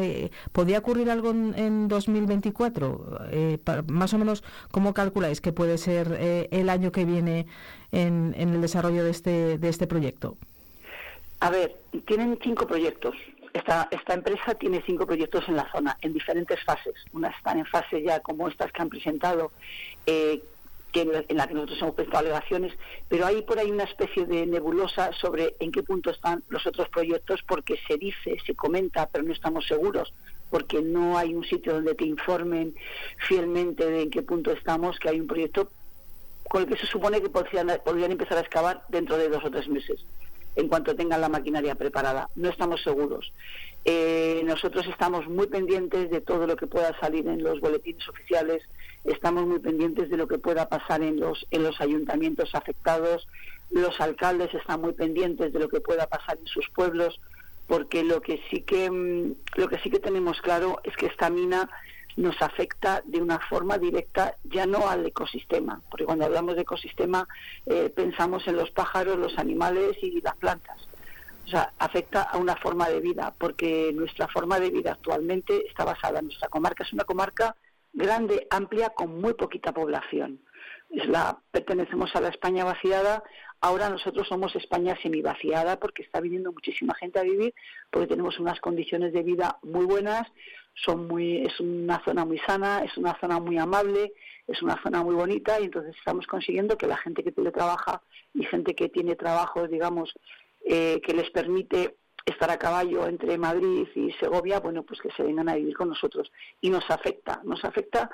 [0.51, 3.29] ¿podría ocurrir algo en, 2024?
[3.89, 7.47] más o menos, ¿cómo calculáis que puede ser el año que viene
[7.93, 10.37] en, en el desarrollo de este, de este proyecto?
[11.45, 11.77] A ver,
[12.07, 13.15] tienen cinco proyectos.
[13.53, 16.95] Esta, empresa tiene cinco proyectos en la zona, en diferentes fases.
[17.13, 19.53] Unas están en fase ya como estas que han presentado,
[20.07, 20.43] eh,
[20.91, 22.73] que en la que nosotros hemos presentado alegaciones,
[23.11, 26.89] pero hay por ahí una especie de nebulosa sobre en qué punto están los otros
[26.89, 30.15] proyectos, porque se dice, se comenta, pero no estamos seguros,
[30.49, 32.75] porque no hay un sitio donde te informen
[33.19, 35.71] fielmente de en qué punto estamos, que hay un proyecto
[36.49, 39.69] con el que se supone que podrían empezar a excavar dentro de dos o tres
[39.69, 40.07] meses
[40.57, 42.29] en cuanto tengan la maquinaria preparada.
[42.37, 43.33] No estamos seguros.
[43.85, 48.63] Eh, nosotros estamos muy pendientes de todo lo que pueda salir en los boletines oficiales,
[49.05, 53.29] estamos muy pendientes de lo que pueda pasar en los, en los ayuntamientos afectados,
[53.71, 57.21] los alcaldes están muy pendientes de lo que pueda pasar en sus pueblos,
[57.67, 61.29] porque lo que sí que, mm, lo que, sí que tenemos claro es que esta
[61.29, 61.69] mina
[62.17, 67.27] nos afecta de una forma directa ya no al ecosistema, porque cuando hablamos de ecosistema
[67.67, 70.89] eh, pensamos en los pájaros, los animales y las plantas.
[71.45, 75.85] O sea, afecta a una forma de vida, porque nuestra forma de vida actualmente está
[75.85, 76.85] basada en nuestra comarca.
[76.85, 77.55] Es una comarca
[77.93, 80.41] grande, amplia, con muy poquita población.
[80.91, 83.23] Es la, pertenecemos a la España vaciada,
[83.61, 87.55] ahora nosotros somos España semivaciada porque está viniendo muchísima gente a vivir,
[87.91, 90.27] porque tenemos unas condiciones de vida muy buenas,
[90.75, 94.13] son muy, es una zona muy sana, es una zona muy amable,
[94.47, 98.03] es una zona muy bonita y entonces estamos consiguiendo que la gente que teletrabaja
[98.35, 100.13] y gente que tiene trabajos, digamos,
[100.65, 105.23] eh, que les permite estar a caballo entre Madrid y Segovia, bueno, pues que se
[105.23, 106.33] vengan a vivir con nosotros.
[106.61, 108.11] Y nos afecta, nos afecta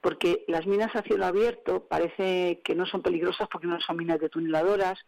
[0.00, 4.20] porque las minas a cielo abierto parece que no son peligrosas porque no son minas
[4.20, 4.98] de tuneladoras,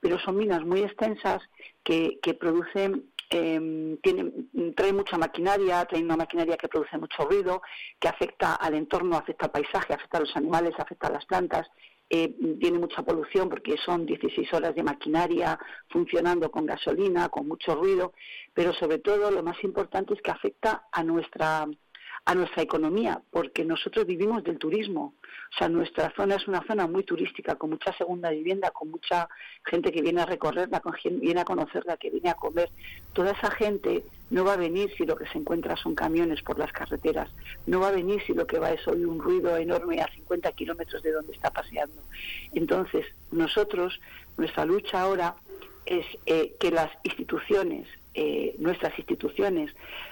[0.00, 1.42] pero son minas muy extensas
[1.82, 4.32] que, que producen eh, tiene,
[4.74, 7.62] trae mucha maquinaria, trae una maquinaria que produce mucho ruido,
[7.98, 11.68] que afecta al entorno, afecta al paisaje, afecta a los animales, afecta a las plantas.
[12.08, 15.58] Eh, tiene mucha polución porque son 16 horas de maquinaria
[15.88, 18.12] funcionando con gasolina, con mucho ruido,
[18.54, 21.66] pero sobre todo lo más importante es que afecta a nuestra
[22.26, 25.14] a nuestra economía, porque nosotros vivimos del turismo.
[25.54, 29.28] O sea, nuestra zona es una zona muy turística, con mucha segunda vivienda, con mucha
[29.64, 32.68] gente que viene a recorrerla, viene a conocerla, que viene a comer.
[33.12, 36.58] Toda esa gente no va a venir si lo que se encuentra son camiones por
[36.58, 37.30] las carreteras.
[37.64, 40.50] No va a venir si lo que va es hoy un ruido enorme a 50
[40.52, 42.02] kilómetros de donde está paseando.
[42.52, 44.00] Entonces, nosotros,
[44.36, 45.36] nuestra lucha ahora
[45.84, 47.86] es eh, que las instituciones,
[48.18, 49.70] eh, nuestras instituciones.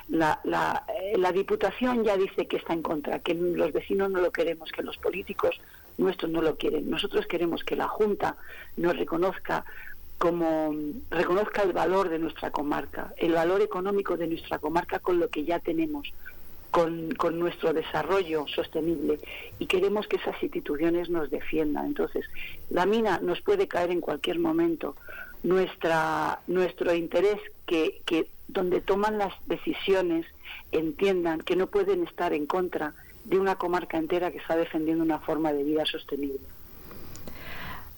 [0.09, 4.21] La, la, eh, la, Diputación ya dice que está en contra, que los vecinos no
[4.21, 5.59] lo queremos, que los políticos
[5.97, 6.91] nuestros no lo quieren.
[6.91, 8.37] Nosotros queremos que la Junta
[8.77, 9.65] nos reconozca
[10.19, 10.75] como
[11.11, 15.45] reconozca el valor de nuestra comarca, el valor económico de nuestra comarca con lo que
[15.45, 16.13] ya tenemos,
[16.71, 19.19] con, con, nuestro desarrollo sostenible
[19.59, 21.87] y queremos que esas instituciones nos defiendan.
[21.87, 22.27] Entonces,
[22.69, 24.95] la mina nos puede caer en cualquier momento,
[25.45, 30.27] nuestra, nuestro interés que, que donde toman las decisiones
[30.73, 35.21] entiendan que no pueden estar en contra de una comarca entera que está defendiendo una
[35.21, 36.41] forma de vida sostenible.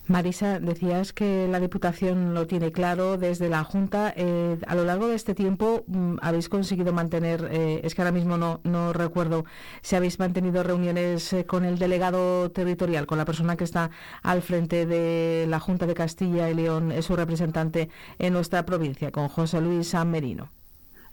[0.08, 4.14] Marisa, decías que la Diputación lo tiene claro desde la Junta.
[4.16, 8.12] Eh, a lo largo de este tiempo mm, habéis conseguido mantener, eh, es que ahora
[8.12, 9.44] mismo no, no recuerdo
[9.82, 13.90] si habéis mantenido reuniones eh, con el delegado territorial, con la persona que está
[14.22, 17.90] al frente de la Junta de Castilla y León, es su representante
[18.20, 20.50] en nuestra provincia, con José Luis San Merino.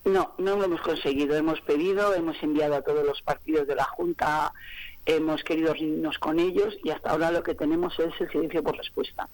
[0.06, 1.36] No, no lo hemos conseguido.
[1.36, 4.54] Hemos pedido, hemos enviado a todos los partidos de la Junta
[5.06, 8.78] hemos querido reunirnos con ellos y hasta ahora lo que tenemos es el silencio por
[8.78, 9.28] respuesta.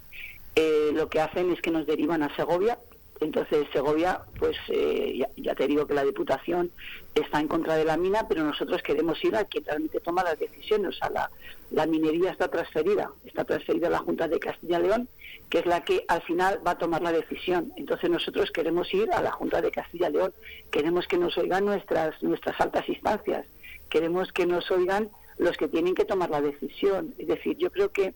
[0.56, 2.78] Eh, lo que hacen es que nos derivan a Segovia.
[3.22, 6.72] Entonces, Segovia, pues eh, ya, te digo que la Diputación
[7.14, 10.40] está en contra de la mina, pero nosotros queremos ir a quien realmente toma las
[10.40, 10.96] decisiones.
[10.96, 11.30] O sea, la,
[11.72, 15.10] la minería está transferida, está transferida a la Junta de Castilla y León,
[15.50, 17.74] que es la que al final va a tomar la decisión.
[17.76, 20.34] Entonces, nosotros queremos ir a la Junta de Castilla y León,
[20.72, 23.46] queremos que nos oigan nuestras, nuestras altas instancias,
[23.90, 27.15] queremos que nos oigan los que tienen que tomar la decisión.
[27.17, 28.13] Es decir, yo creo que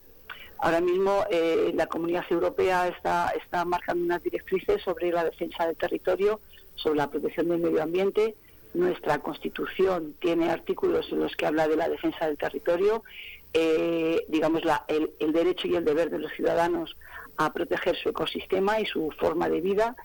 [0.58, 5.76] ahora mismo eh, la Comunidad Europea está, está marcando unas directrices sobre la defensa del
[5.76, 6.40] territorio,
[6.76, 8.34] sobre la protección del medio ambiente.
[8.74, 13.02] Nuestra Constitución tiene artículos en los que habla de la defensa del territorio,
[13.52, 16.96] eh, digamos, la, el, el derecho y el deber de los ciudadanos
[17.36, 19.96] a proteger su ecosistema y su forma de vida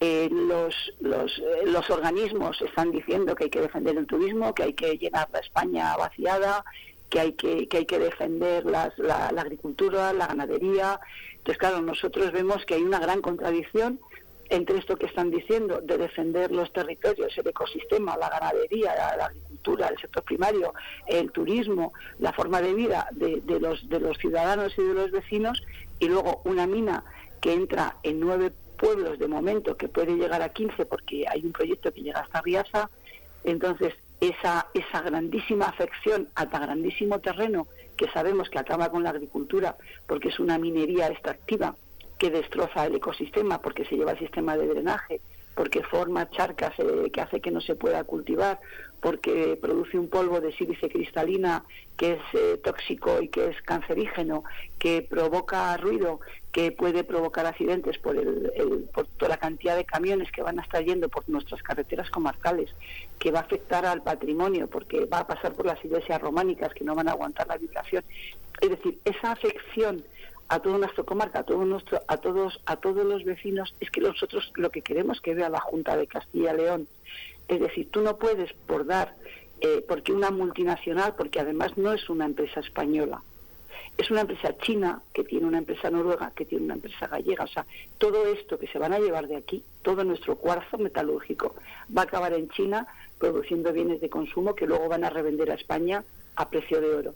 [0.00, 4.62] eh, los, los, eh, los, organismos están diciendo que hay que defender el turismo, que
[4.62, 6.64] hay que llenar la España vaciada,
[7.10, 8.92] que hay que, que, hay que defender la,
[9.36, 11.00] agricultura, la ganadería.
[11.38, 13.98] Entonces, claro, nosotros vemos que hay una gran contradicción
[14.50, 19.88] entre esto que están diciendo de defender los territorios, el ecosistema, la ganadería, la, agricultura,
[19.88, 20.72] el sector primario,
[21.06, 25.10] el turismo, la forma de vida de, de, los, de los ciudadanos y de los
[25.10, 25.62] vecinos,
[25.98, 27.04] y luego una mina
[27.40, 31.52] que entra en nueve pueblos de momento que puede llegar a 15 porque hay un
[31.52, 32.88] proyecto que llega hasta Riaza,
[33.44, 39.10] entonces esa, esa grandísima afección a tan grandísimo terreno que sabemos que acaba con la
[39.10, 41.74] agricultura porque es una minería extractiva
[42.18, 45.20] que destroza el ecosistema porque se lleva el sistema de drenaje,
[45.54, 48.58] porque forma charcas eh, que hace que no se pueda cultivar,
[49.00, 51.64] porque produce un polvo de sílice cristalina
[51.96, 54.44] que es eh, tóxico y que es cancerígeno,
[54.78, 56.20] que provoca ruido,
[56.52, 60.62] que puede provocar accidentes por, el, por toda la cantidad de camiones que van a
[60.62, 62.70] estar yendo por nuestras carreteras comarcales,
[63.18, 66.84] que va a afectar al patrimonio porque va a pasar por las iglesias románicas que
[66.84, 68.02] no van a aguantar la habitación.
[68.60, 70.02] Es decir, esa afección
[70.48, 74.00] a toda nuestra comarca, a, todo nuestro, a, todos, a todos los vecinos, es que
[74.00, 76.88] nosotros lo que queremos que vea la Junta de Castilla y León
[77.48, 79.14] es decir, tú no puedes por dar,
[79.60, 83.22] eh, porque una multinacional, porque además no es una empresa española,
[83.98, 87.42] es una empresa china que tiene una empresa noruega, que tiene una empresa gallega.
[87.42, 87.66] O sea,
[87.98, 91.56] todo esto que se van a llevar de aquí, todo nuestro cuarzo metalúrgico,
[91.94, 92.86] va a acabar en China
[93.18, 96.04] produciendo bienes de consumo que luego van a revender a España
[96.36, 97.14] a precio de oro.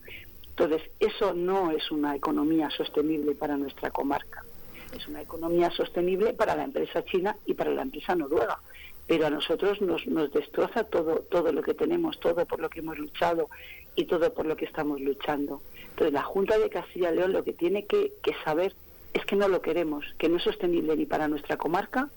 [0.50, 4.44] Entonces, eso no es una economía sostenible para nuestra comarca.
[4.92, 8.58] Es una economía sostenible para la empresa china y para la empresa noruega
[9.06, 12.78] pero a nosotros nos, nos destroza todo, todo lo que tenemos, todo por lo que
[12.78, 13.48] hemos luchado
[13.94, 15.60] y todo por lo que estamos luchando.
[15.92, 18.74] Entonces la Junta de Castilla y León lo que tiene que, que saber
[19.12, 22.08] es que no lo queremos, que no es sostenible ni para nuestra comarca,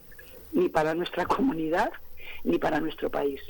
[0.54, 1.92] ni para nuestra comunidad,
[2.46, 3.42] ni para nuestro país.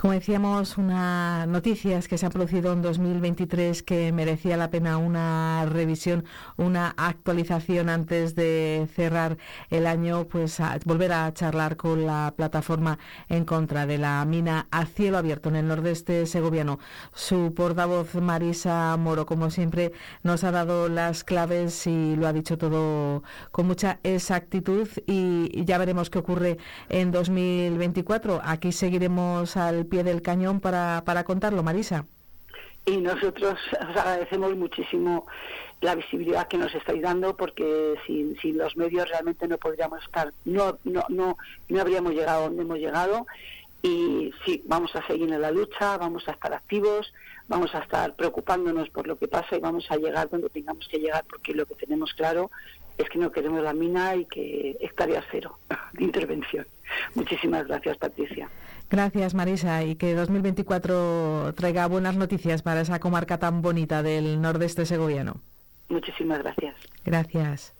[0.00, 5.66] Como decíamos, una noticias que se han producido en 2023 que merecía la pena una
[5.66, 6.24] revisión,
[6.56, 9.36] una actualización antes de cerrar
[9.68, 14.86] el año, pues volver a charlar con la plataforma en contra de la mina a
[14.86, 16.78] cielo abierto en el nordeste segoviano.
[17.12, 22.56] Su portavoz Marisa Moro, como siempre, nos ha dado las claves y lo ha dicho
[22.56, 26.56] todo con mucha exactitud y ya veremos qué ocurre
[26.88, 28.40] en 2024.
[28.42, 32.06] Aquí seguiremos al pie del cañón para, para contarlo, Marisa.
[32.86, 35.26] Y nosotros os agradecemos muchísimo
[35.80, 40.32] la visibilidad que nos estáis dando porque sin, sin los medios realmente no podríamos estar,
[40.44, 41.36] no, no, no,
[41.68, 43.26] no habríamos llegado donde hemos llegado
[43.82, 47.14] y sí, vamos a seguir en la lucha, vamos a estar activos,
[47.48, 50.98] vamos a estar preocupándonos por lo que pasa y vamos a llegar donde tengamos que
[50.98, 52.50] llegar porque lo que tenemos claro
[52.98, 55.58] es que no queremos la mina y que estaría cero
[55.92, 56.66] de intervención.
[57.14, 58.50] Muchísimas gracias, Patricia.
[58.90, 64.84] Gracias, Marisa, y que 2024 traiga buenas noticias para esa comarca tan bonita del nordeste
[64.84, 65.40] segoviano.
[65.88, 66.74] Muchísimas gracias.
[67.04, 67.79] Gracias.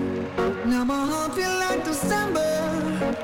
[0.37, 2.41] now my heart feel like December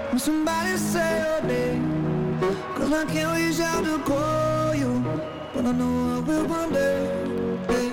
[0.10, 2.40] When somebody say your name
[2.76, 5.04] Cause I can't reach out to call you
[5.54, 7.06] But I know I will one day
[7.68, 7.90] hey.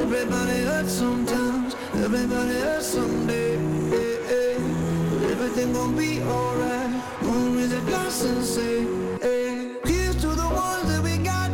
[0.00, 3.56] Everybody hurts sometimes Everybody hurts someday
[3.90, 4.54] hey, hey.
[5.32, 6.90] Everything gon' be alright
[7.22, 8.84] Gonna raise a glass and say
[9.20, 9.76] hey.
[9.84, 11.50] Here's to the ones that we got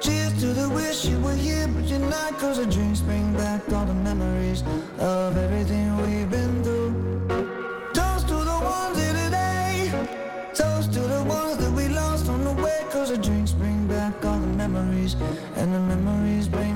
[0.00, 3.27] Cheers to the wish you were here But you're not Cause the drinks bring
[3.68, 4.62] back all the memories
[4.98, 6.92] Of everything we've been through.
[7.92, 9.92] Toast to the ones in today.
[10.54, 12.84] Toast to the ones that we lost on the way.
[12.90, 15.14] Cause the drinks bring back all the memories
[15.56, 16.67] And the memories bring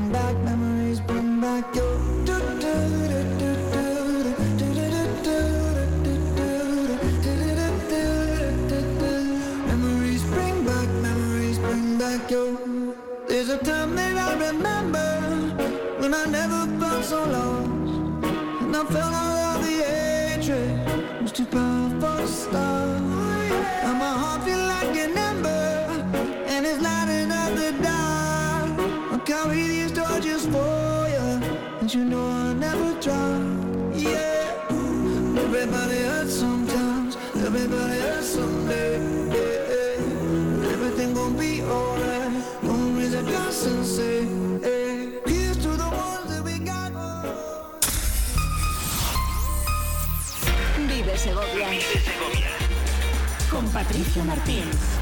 [18.82, 23.00] I felt all of the too powerful to stop.
[23.86, 26.04] And my heart like an ember
[26.48, 29.12] And it's lighting up the dark.
[29.12, 31.30] I'll carry these torches for you
[31.80, 33.42] And you know I'll never drop.
[33.94, 34.50] Yeah.
[35.46, 37.16] Everybody hurts sometimes.
[37.36, 38.96] Everybody hurts someday.
[40.74, 42.32] Everything gon' be alright.
[42.62, 44.41] Gonna raise a glass and say
[51.24, 51.30] Vive
[51.80, 52.48] Segovia.
[53.48, 55.01] Con Patricia Martín.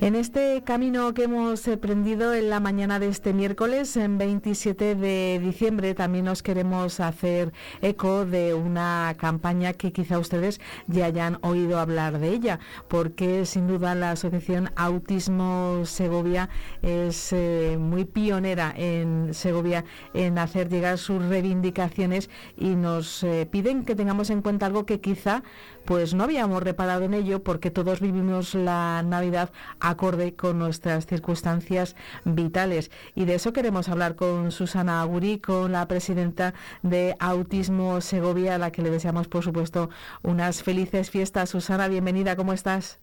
[0.00, 5.38] En este camino que hemos emprendido en la mañana de este miércoles, en 27 de
[5.42, 11.78] diciembre, también nos queremos hacer eco de una campaña que quizá ustedes ya hayan oído
[11.78, 16.48] hablar de ella, porque sin duda la Asociación Autismo Segovia
[16.80, 19.84] es eh, muy pionera en Segovia
[20.14, 25.02] en hacer llegar sus reivindicaciones y nos eh, piden que tengamos en cuenta algo que
[25.02, 25.42] quizá
[25.84, 29.50] pues no habíamos reparado en ello porque todos vivimos la Navidad
[29.80, 32.90] acorde con nuestras circunstancias vitales.
[33.14, 38.58] Y de eso queremos hablar con Susana Aguri, con la presidenta de Autismo Segovia, a
[38.58, 39.90] la que le deseamos, por supuesto,
[40.22, 41.50] unas felices fiestas.
[41.50, 42.98] Susana, bienvenida, ¿cómo estás?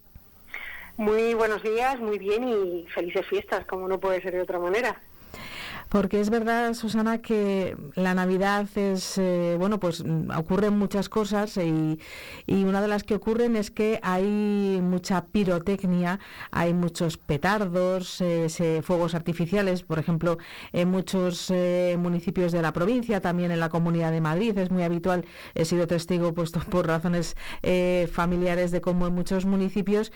[0.98, 5.00] Muy buenos días, muy bien y felices fiestas, como no puede ser de otra manera.
[5.90, 10.04] Porque es verdad, Susana, que la Navidad es, eh, bueno, pues
[10.36, 12.00] ocurren muchas cosas y,
[12.46, 16.20] y, una de las que ocurren es que hay mucha pirotecnia,
[16.52, 20.38] hay muchos petardos, eh, fuegos artificiales, por ejemplo,
[20.74, 24.84] en muchos eh, municipios de la provincia, también en la Comunidad de Madrid, es muy
[24.84, 25.26] habitual,
[25.56, 27.36] he sido testigo puesto por razones
[28.12, 30.12] familiares de cómo en muchos municipios,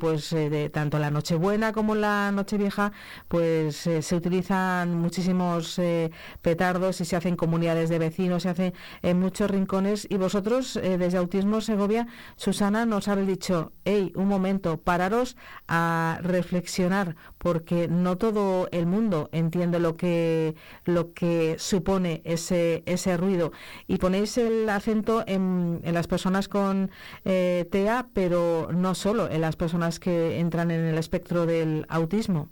[0.00, 2.92] pues de tanto la Nochebuena como la Nochevieja,
[3.28, 6.10] pues se utilizan muchísimos eh,
[6.42, 10.06] petardos y se hacen comunidades de vecinos, se hacen en muchos rincones.
[10.10, 15.36] Y vosotros, eh, desde Autismo Segovia, Susana, nos habéis dicho, hey, un momento, pararos
[15.66, 23.16] a reflexionar, porque no todo el mundo entiende lo que, lo que supone ese, ese
[23.16, 23.52] ruido.
[23.86, 26.90] Y ponéis el acento en, en las personas con
[27.24, 32.48] eh, TEA, pero no solo en las personas que entran en el espectro del autismo.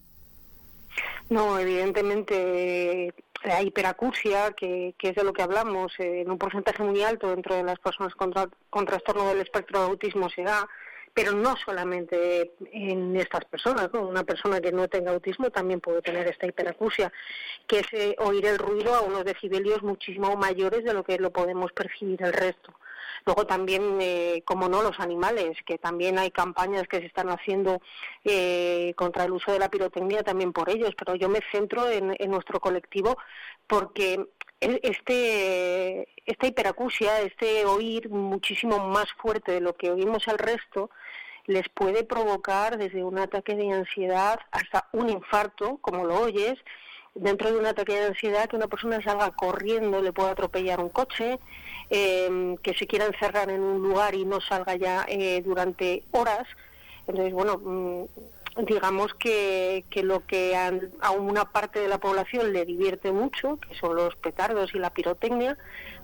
[1.29, 3.13] No, evidentemente
[3.45, 7.31] la hiperacusia, que, que, es de lo que hablamos, eh, en un porcentaje muy alto
[7.31, 8.33] dentro de las personas con,
[8.71, 10.69] con trastorno del espectro de autismo se da,
[11.17, 14.07] pero no solamente en estas personas, ¿no?
[14.07, 17.11] una persona que no tenga autismo también puede tener esta hiperacusia,
[17.67, 21.31] que es eh, oír el ruido a unos decibelios muchísimo mayores de lo que lo
[21.31, 22.75] podemos percibir el resto.
[23.27, 27.81] Luego también, eh, como no, los animales, que también hay campañas que se están haciendo
[28.25, 32.15] eh, contra el uso de la pirotecnia también por ellos, pero yo me centro en,
[32.31, 33.19] nuestro colectivo
[33.67, 34.29] porque
[34.61, 40.91] este, esta hiperacusia, este oír muchísimo más fuerte de lo que oímos al resto,
[41.47, 46.55] les puede provocar desde un ataque de ansiedad hasta un infarto, como lo oyes,
[47.17, 50.89] dentro de un ataque de ansiedad que una persona salga corriendo, le pueda atropellar un
[50.89, 51.39] coche,
[51.91, 56.47] eh, que se quiera encerrar en un lugar y no salga ya eh, durante horas.
[57.07, 58.09] Entonces, bueno,
[58.65, 63.75] digamos que, que lo que a, una parte de la población le divierte mucho, que
[63.77, 65.59] son los petardos y la pirotecnia,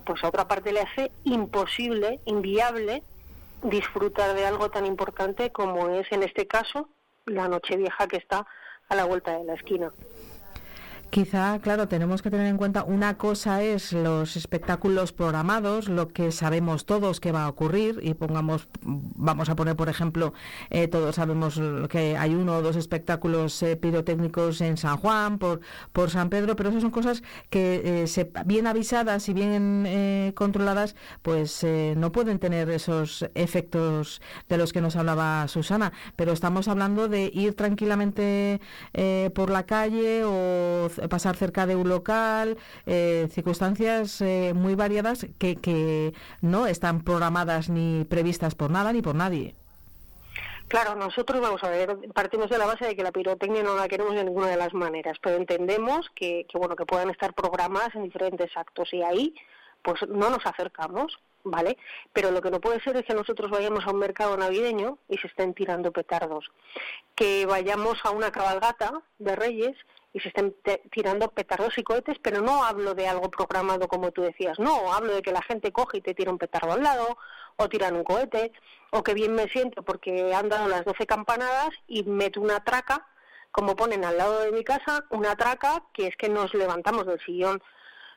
[0.05, 3.03] pues a otra parte le hace imposible, inviable,
[3.63, 6.89] disfrutar de algo tan importante como es en este caso
[7.27, 8.47] la noche vieja que está
[8.89, 9.93] a la vuelta de la esquina.
[11.13, 16.33] Quizá, claro, tenemos que tener en cuenta una cosa es los espectáculos programados, lo que
[16.33, 20.33] sabemos todos que va a ocurrir y pongamos, vamos a poner por ejemplo,
[20.71, 21.61] eh, todos sabemos
[21.91, 25.61] que hay uno o dos espectáculos eh, pirotécnicos en San Juan, por,
[25.93, 31.67] por San Pedro, pero esas son cosas que eh, bien avisadas y bien controladas, pues
[31.95, 37.31] no pueden tener esos efectos de los que nos hablaba Susana, pero estamos hablando de
[37.35, 38.63] ir tranquilamente
[39.35, 45.57] por la calle o pasar cerca de un local, eh, circunstancias eh, muy variadas que,
[45.57, 49.55] que no están programadas ni previstas por nada ni por nadie.
[50.69, 53.89] Claro, nosotros vamos a ver, partimos de la base de que la pirotecnia no la
[53.89, 57.95] queremos de ninguna de las maneras, pero entendemos que, que bueno que puedan estar programadas
[57.95, 59.35] en diferentes actos y ahí
[59.83, 61.77] pues no nos acercamos, ¿vale?
[62.13, 65.19] Pero lo que no puede ser es que nosotros vayamos a un mercado navideño y
[65.19, 66.51] se estén tirando petardos,
[67.15, 69.77] que vayamos a una cabalgata de Reyes
[70.13, 70.55] y se estén
[70.91, 75.15] tirando petardos y cohetes, pero no hablo de algo programado como tú decías, no, hablo
[75.15, 77.17] de que la gente coge y te tira un petardo al lado,
[77.57, 78.53] o tiran un cohete,
[78.91, 83.07] o que bien me siento porque han dado las 12 campanadas y meto una traca,
[83.51, 87.21] como ponen al lado de mi casa, una traca que es que nos levantamos del
[87.21, 87.63] sillón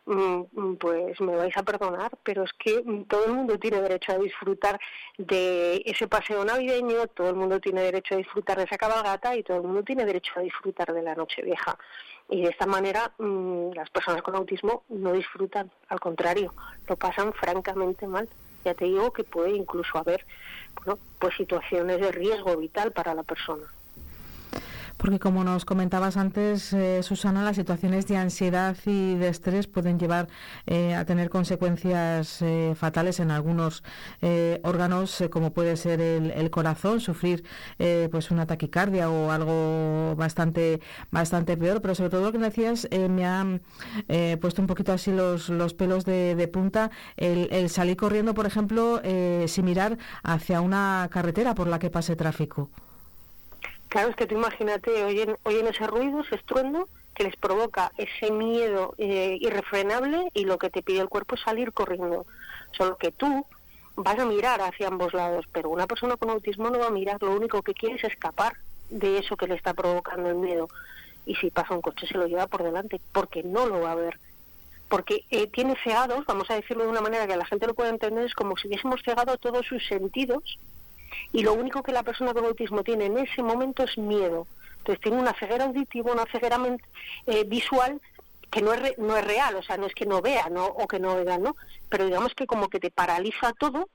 [0.06, 4.80] pues me vais a perdonar, pero es que todo el mundo tiene derecho a disfrutar
[5.18, 9.44] de ese paseo navideño, todo el mundo tiene derecho a disfrutar de esa cabalgata y
[9.44, 11.78] todo el mundo tiene derecho a disfrutar de la noche vieja.
[12.30, 16.54] Y de esta manera mm, las personas con autismo no disfrutan, al contrario,
[16.88, 18.30] lo pasan francamente mal.
[18.64, 20.26] Ya te digo que puede incluso haber
[20.76, 23.66] bueno, pues situaciones de riesgo vital para la persona
[24.98, 30.00] porque como nos comentabas antes, eh, Susana, las situaciones de ansiedad y de estrés pueden
[30.00, 30.28] llevar
[30.68, 33.84] eh, a tener consecuencias eh, fatales en algunos
[34.64, 37.44] órganos, como puede ser el, corazón, sufrir
[38.12, 40.82] pues una taquicardia o algo bastante
[41.12, 41.82] bastante peor.
[41.82, 43.46] Pero sobre todo lo que decías me ha
[44.42, 49.02] puesto un poquito así los, los pelos de, punta el, el, salir corriendo, por ejemplo,
[49.48, 52.70] sin mirar hacia una carretera por la que pase tráfico.
[53.96, 58.30] Claro, es que tú imagínate, oyen, oyen ese ruido, ese estruendo, que les provoca ese
[58.30, 62.26] miedo eh, irrefrenable y lo que te pide el cuerpo es salir corriendo.
[62.74, 63.46] Solo que tú
[63.96, 67.24] vas a mirar hacia ambos lados, pero una persona con autismo no va a mirar,
[67.24, 68.58] lo único que quiere es escapar
[68.90, 70.68] de eso que le está provocando el miedo.
[71.26, 73.96] Y si pasa un coche se lo lleva por delante, porque no lo va a
[73.96, 74.20] ver.
[74.90, 77.92] Porque eh, tiene cegados, vamos a decirlo de una manera que la gente lo pueda
[77.92, 80.60] entender, es como si hubiésemos cegado todos sus sentidos
[81.32, 84.48] y lo único que la persona con autismo tiene en ese momento es miedo.
[84.78, 86.58] Entonces tiene una ceguera auditiva, una ceguera
[87.26, 88.02] eh, visual
[88.52, 90.66] que no es, no es real, o sea, no es que no vea ¿no?
[90.66, 91.56] o que no vea, ¿no?
[91.90, 93.90] Pero digamos que como que te paraliza todo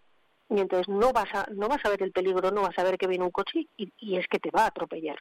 [0.48, 2.98] y entonces no vas a, no vas a ver el peligro, no vas a ver
[2.98, 5.18] que viene un coche y es que te va a atropellar.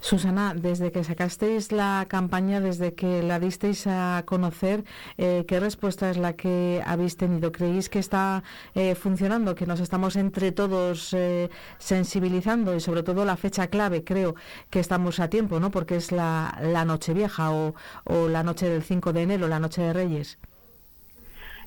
[0.00, 4.84] Susana, desde que sacasteis la campaña, desde que la disteis a conocer,
[5.18, 7.52] eh, ¿qué respuesta es la que habéis tenido?
[7.52, 8.42] ¿Creéis que está
[8.74, 14.02] eh, funcionando, que nos estamos entre todos eh, sensibilizando y sobre todo la fecha clave,
[14.02, 14.34] creo
[14.70, 15.70] que estamos a tiempo, ¿no?
[15.70, 17.74] Porque es la, la noche vieja o,
[18.04, 20.38] o la noche del 5 de enero, la noche de Reyes.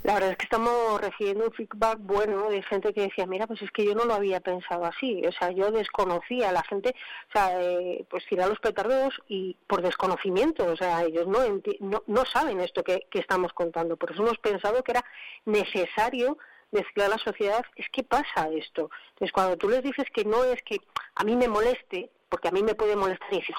[0.04, 3.62] La verdad es que estamos recibiendo un feedback bueno de gente que decía, mira, pues
[3.62, 6.93] es que yo no lo había pensado así, o sea, yo desconocía, la gente,
[7.30, 11.39] o sea, eh, pues tira los petardos y por desconocimiento, o sea, ellos no,
[11.80, 15.06] no, no saben esto que, que estamos contando, por eso hemos pensado que era
[15.45, 16.38] necesario
[16.70, 18.89] decirle a la sociedad, es que pasa esto.
[19.12, 20.82] Entonces, cuando tú les dices que no es que
[21.16, 23.56] a mí me moleste, porque a mí me puede molestar y decir,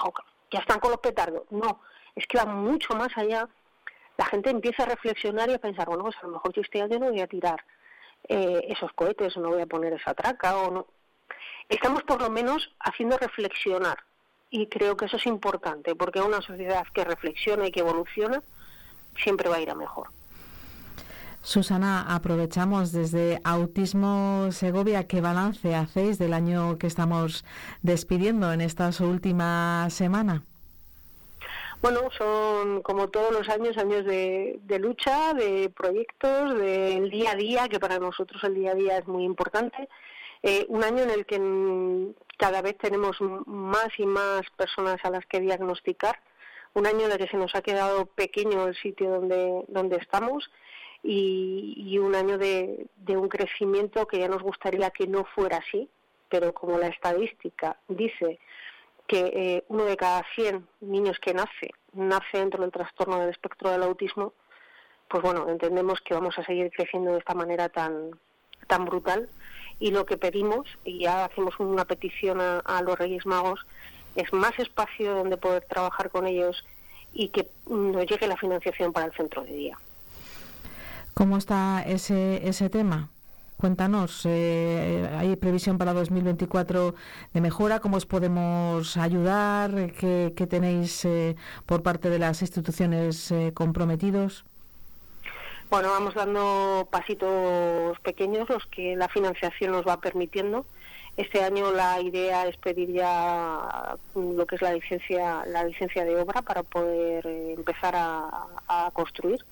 [0.50, 1.80] ya están con los petardos, no,
[2.14, 3.48] es que va mucho más allá
[4.16, 6.80] la gente empieza a reflexionar y a pensar, bueno, pues a lo mejor yo este
[6.82, 7.64] año no voy a tirar
[8.28, 10.86] eh, esos cohetes, no voy a poner esa traca, o no.
[11.68, 13.98] Estamos por lo menos haciendo reflexionar
[14.50, 18.42] y creo que eso es importante porque una sociedad que reflexiona y que evoluciona
[19.16, 20.08] siempre va a ir a mejor.
[21.42, 27.44] Susana, aprovechamos desde Autismo Segovia, ¿qué balance hacéis del año que estamos
[27.82, 30.42] despidiendo en esta última semana?
[31.84, 37.68] Bueno, son como todos los años, años de, lucha, de proyectos, del día a día,
[37.68, 39.90] que para nosotros el día a día es muy importante.
[40.42, 41.38] Eh, un año en el que
[42.38, 46.18] cada vez tenemos más y más personas a las que diagnosticar.
[46.72, 50.50] Un año en el que se nos ha quedado pequeño el sitio donde, donde estamos
[51.02, 55.90] y, un año de, de un crecimiento que ya nos gustaría que no fuera así,
[56.30, 58.38] pero como la estadística dice
[59.06, 63.70] que eh, uno de cada 100 niños que nace nace dentro del trastorno del espectro
[63.70, 64.32] del autismo,
[65.08, 68.10] pues bueno, entendemos que vamos a seguir creciendo de esta manera tan,
[68.66, 69.28] tan brutal
[69.78, 73.66] y lo que pedimos, y ya hacemos una petición a, los Reyes Magos,
[74.14, 76.64] es más espacio donde poder trabajar con ellos
[77.12, 79.78] y que nos llegue la financiación para el centro de día.
[81.12, 83.08] ¿Cómo está ese, ese tema?
[83.64, 86.94] Cuéntanos, eh, ¿hay previsión para 2024
[87.32, 87.80] de mejora?
[87.80, 89.90] ¿Cómo os podemos ayudar?
[89.98, 91.34] ¿Qué, tenéis eh,
[91.64, 94.44] por parte de las instituciones eh, comprometidos?
[95.70, 100.66] Bueno, vamos dando pasitos pequeños, los que la financiación nos va permitiendo.
[101.16, 106.20] Este año la idea es pedir ya lo que es la licencia, la licencia de
[106.20, 109.42] obra para poder empezar a construir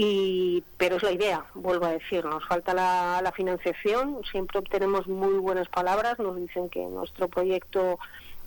[0.00, 5.34] y pero es la idea vuelvo a decir nos falta la, financiación siempre obtenemos muy
[5.38, 7.98] buenas palabras nos dicen que nuestro proyecto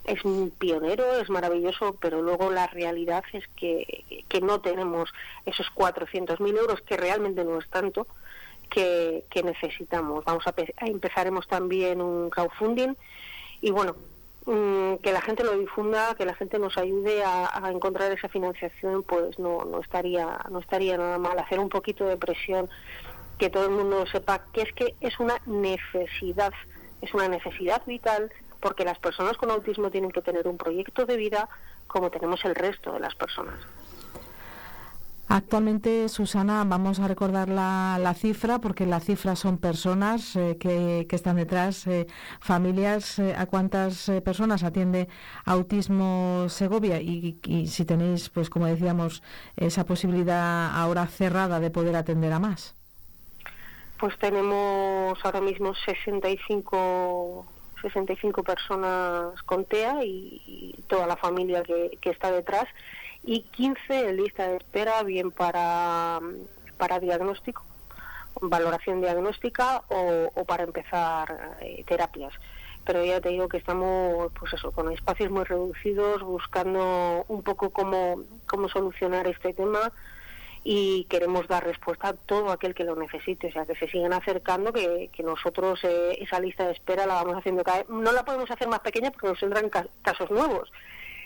[0.04, 0.22] es
[0.58, 5.10] pionero es maravilloso pero luego la realidad es que, que no tenemos
[5.44, 8.06] esos 400.000 euros que realmente no es tanto
[8.70, 10.24] que, que necesitamos.
[10.24, 10.54] Vamos a
[10.86, 12.94] empezaremos también un crowdfunding
[13.60, 13.94] y bueno
[14.44, 19.04] Mm, que la gente lo difunda, que la gente nos ayude a, encontrar esa financiación,
[19.04, 22.68] pues no, no estaría no estaría nada mal hacer un poquito de presión,
[23.38, 26.52] que todo el mundo sepa que es que es una necesidad,
[27.00, 31.16] es una necesidad vital, porque las personas con autismo tienen que tener un proyecto de
[31.16, 31.48] vida
[31.86, 33.54] como tenemos el resto de las personas.
[35.34, 41.36] Actualmente, Susana, vamos a recordar la, cifra, porque la cifra son personas eh, que, están
[41.36, 42.06] detrás, eh,
[42.38, 43.18] familias.
[43.18, 45.08] Eh, ¿A cuántas personas atiende
[45.46, 47.00] Autismo Segovia?
[47.00, 49.22] Y, si tenéis, pues como decíamos,
[49.56, 52.74] esa posibilidad ahora cerrada de poder atender a más.
[53.98, 57.46] Pues tenemos ahora mismo 65
[57.80, 62.68] 65 personas con TEA y, toda la familia que, que está detrás
[63.24, 66.20] y 15 en lista de espera, bien para,
[66.76, 67.64] para diagnóstico,
[68.40, 72.32] valoración diagnóstica o, para empezar eh, terapias.
[72.84, 77.70] Pero ya te digo que estamos, pues eso, con espacios muy reducidos, buscando un poco
[77.70, 79.92] cómo, cómo solucionar este tema
[80.64, 84.12] y queremos dar respuesta a todo aquel que lo necesite, o sea, que se sigan
[84.12, 88.12] acercando, que, que nosotros eh, esa lista de espera la vamos haciendo cada vez, no
[88.12, 89.68] la podemos hacer más pequeña porque nos tendrán
[90.02, 90.70] casos nuevos,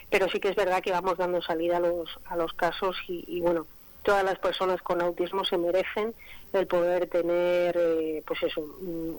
[0.09, 3.41] pero sí que es verdad que vamos dando salida a los, a los casos y,
[3.41, 3.65] bueno,
[4.03, 6.13] todas las personas con autismo se merecen
[6.53, 8.61] el poder tener eh, pues eso,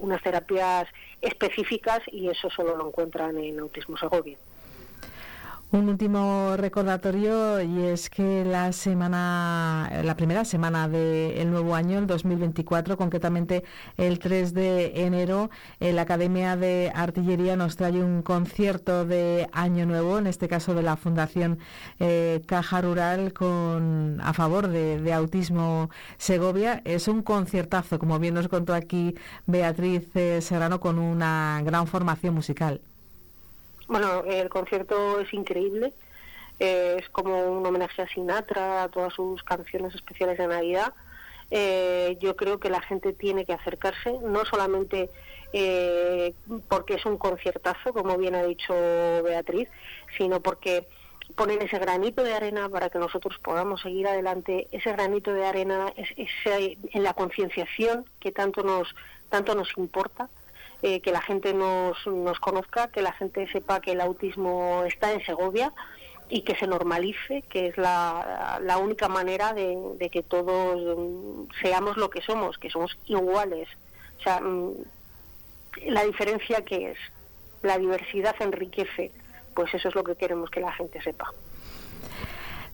[0.01, 0.89] unas terapias
[1.21, 4.39] específicas y eso solo lo encuentran en Autismo Segovia.
[5.71, 12.07] Un último recordatorio y es que la semana, la primera semana del nuevo año, el
[12.07, 13.65] 2024, concretamente
[13.99, 20.19] el 3 de enero, la Academia de Artillería nos trae un concierto de Año Nuevo,
[20.19, 21.59] en este caso de la Fundación
[22.01, 26.81] eh, Caja Rural con a favor de, Autismo Segovia.
[26.87, 29.17] Es un conciertazo, como bien nos contó aquí
[29.47, 32.81] Beatriz eh, Serrano, con una gran formación musical.
[33.89, 35.95] Bueno, el concierto es increíble.
[36.61, 40.93] Eh, es como un homenaje a Sinatra, a todas sus canciones especiales de Navidad.
[41.51, 45.09] Eh, yo creo que la gente tiene que acercarse, no solamente
[45.55, 46.35] eh,
[46.69, 48.75] porque es un conciertazo, como bien ha dicho
[49.25, 49.71] Beatriz,
[50.19, 50.87] sino porque
[51.35, 54.69] ponen ese granito de arena para que nosotros podamos seguir adelante.
[54.71, 56.11] Ese granito de arena es,
[56.45, 58.95] en la concienciación que tanto nos
[59.31, 60.29] tanto nos importa
[60.83, 65.13] eh, que la gente nos, nos conozca, que la gente sepa que el autismo está
[65.13, 65.73] en Segovia
[66.29, 71.97] y que se normalice, que es la, única manera de, de, que todos mm, seamos
[71.97, 73.69] lo que somos, que somos iguales.
[74.19, 74.73] O sea, mm,
[75.87, 76.99] la diferencia que es,
[77.63, 79.11] la diversidad enriquece,
[79.55, 81.33] pues eso es lo que queremos que la gente sepa.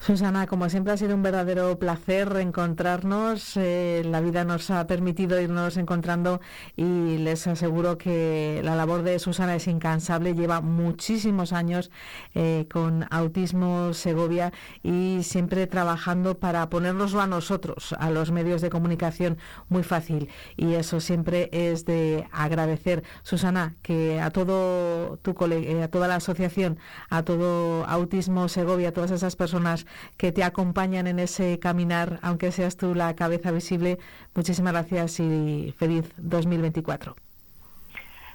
[0.05, 3.57] Susana, como siempre ha sido un verdadero placer reencontrarnos.
[3.57, 6.43] Eh, la vida nos ha permitido irnos encontrando
[6.77, 10.35] y les aseguro que la labor de Susana es incansable.
[10.35, 11.91] Lleva muchísimos años
[12.35, 14.53] eh, con Autismo Segovia
[14.83, 19.39] y siempre trabajando para ponernoslo a nosotros, a los medios de comunicación,
[19.71, 20.29] muy fácil.
[20.59, 23.05] Y eso siempre es de agradecer.
[23.23, 26.79] Susana, que a todo tu eh, a toda la asociación,
[27.09, 32.53] a todo Autismo Segovia, a todas esas personas que te acompañan en ese caminar, aunque
[32.53, 33.99] seas tú la cabeza visible.
[34.35, 37.15] Muchísimas gracias y feliz 2024.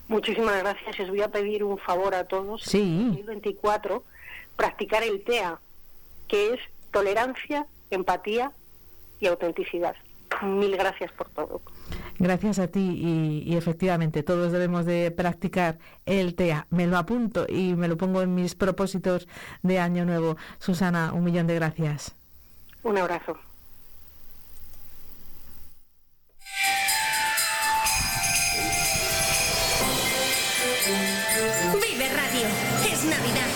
[0.08, 1.00] Muchísimas gracias.
[1.00, 2.64] os voy a pedir un favor a todos.
[2.64, 2.82] Sí.
[2.82, 4.04] En 2024,
[4.56, 5.60] practicar el TEA,
[6.28, 6.60] que es
[6.92, 8.52] tolerancia, empatía
[9.20, 9.96] y autenticidad.
[10.42, 11.62] Mil gracias por todo.
[12.18, 16.68] Gracias a ti y, efectivamente todos debemos de practicar el TEA.
[16.70, 19.28] Me lo apunto y me lo pongo en mis propósitos
[19.64, 20.36] de año nuevo.
[20.60, 22.14] Susana, un millón de gracias.
[22.84, 23.38] Un abrazo.
[31.82, 32.48] Vive Radio.
[32.92, 33.50] Es Navidad.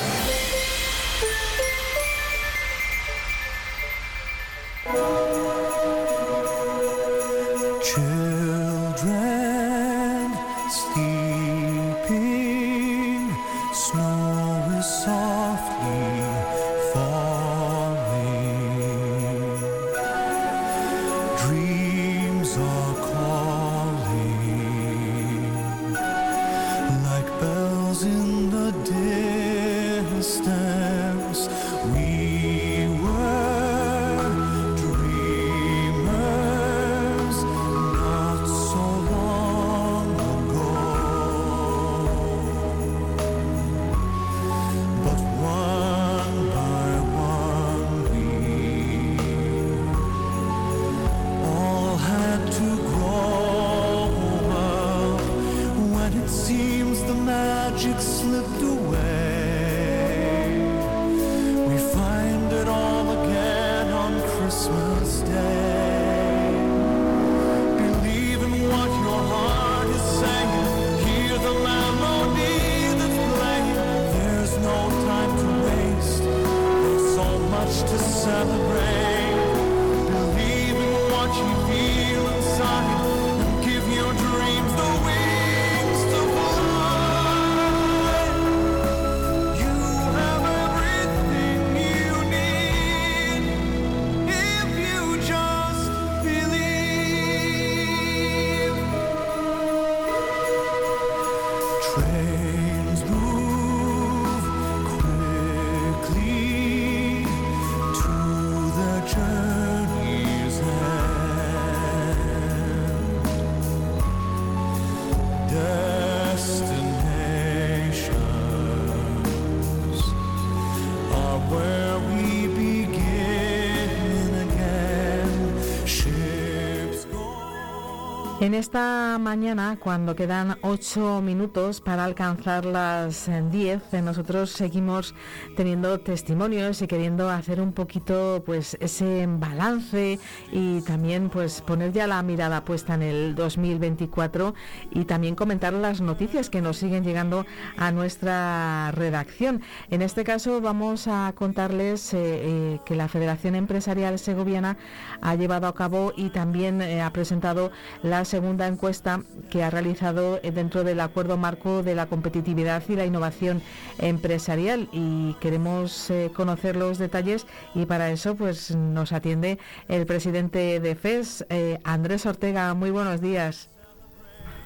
[128.44, 135.16] En esta mañana, cuando quedan ocho minutos para alcanzar las diez, nosotros seguimos
[135.56, 140.20] teniendo testimonios y queriendo hacer un poquito, pues, ese balance
[140.52, 144.54] y también, pues, poner ya la mirada puesta en el 2024
[144.92, 147.46] y también comentar las noticias que nos siguen llegando
[147.78, 149.62] a nuestra redacción.
[149.90, 154.78] En este caso, vamos a contarles eh, eh, que la Federación Empresarial Segoviana
[155.22, 160.40] ha llevado a cabo y también eh, ha presentado las segunda encuesta que ha realizado
[160.40, 163.62] dentro del acuerdo marco de la competitividad y la innovación
[164.00, 170.80] empresarial y queremos eh, conocer los detalles y para eso pues nos atiende el presidente
[170.80, 172.74] de FES, eh, Andrés Ortega.
[172.74, 173.70] Muy buenos días.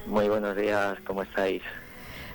[0.05, 1.63] Muy buenos días, ¿cómo estáis?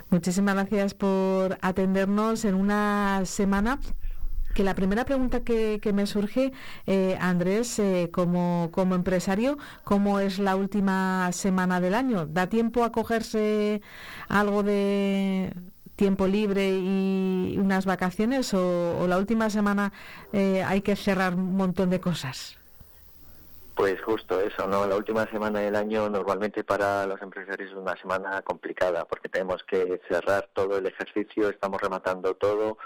[0.09, 3.79] Muchísimas gracias por atendernos en una semana
[4.53, 6.51] que la primera pregunta que, me surge,
[6.85, 12.25] eh, Andrés, eh, como, como empresario, ¿cómo es la última semana del año?
[12.25, 13.81] ¿Da tiempo a cogerse
[14.27, 15.53] algo de
[15.95, 19.91] tiempo libre y unas vacaciones o, la última semana
[20.31, 22.57] eh, hay que cerrar un montón de cosas?
[23.75, 24.85] Pues justo eso, ¿no?
[24.85, 29.63] La última semana del año normalmente para los empresarios es una semana complicada porque tenemos
[29.63, 32.77] que cerrar todo el ejercicio, estamos rematando todo,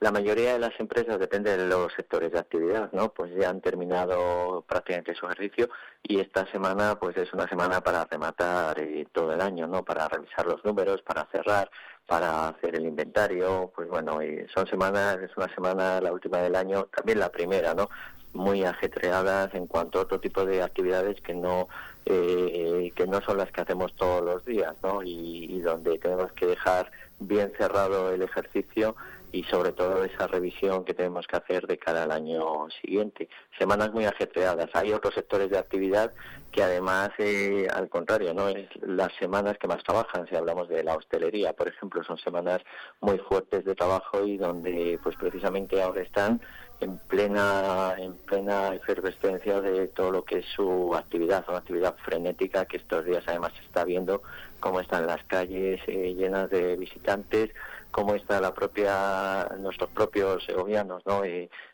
[0.00, 3.10] la mayoría de las empresas, depende de los sectores de actividad, ¿no?
[3.10, 5.70] Pues ya han terminado prácticamente su ejercicio
[6.02, 8.76] y esta semana pues es una semana para rematar
[9.12, 9.84] todo el año, ¿no?
[9.84, 11.70] Para revisar los números, para cerrar,
[12.06, 16.54] para hacer el inventario, pues bueno, y son semanas, es una semana la última del
[16.54, 17.88] año, también la primera, ¿no?
[18.32, 21.68] Muy ajetreadas en cuanto a otro tipo de actividades que no
[22.06, 25.02] eh, que no son las que hacemos todos los días, ¿no?
[25.02, 26.90] y donde tenemos que dejar
[27.20, 28.94] bien cerrado el ejercicio
[29.34, 33.28] y sobre todo esa revisión que tenemos que hacer de cara al año siguiente.
[33.58, 34.70] Semanas muy ajetreadas.
[34.74, 36.12] Hay otros sectores de actividad
[36.52, 40.28] que además, eh, al contrario, no es las semanas que más trabajan.
[40.28, 42.60] Si hablamos de la hostelería, por ejemplo, son semanas
[43.00, 46.40] muy fuertes de trabajo y donde, pues precisamente ahora están
[46.80, 52.66] en plena en plena efervescencia de todo lo que es su actividad, una actividad frenética
[52.66, 54.22] que estos días además se está viendo
[54.60, 57.50] cómo están las calles eh, llenas de visitantes,
[57.94, 61.22] cómo está la propia nuestros propios segovianos, ¿no?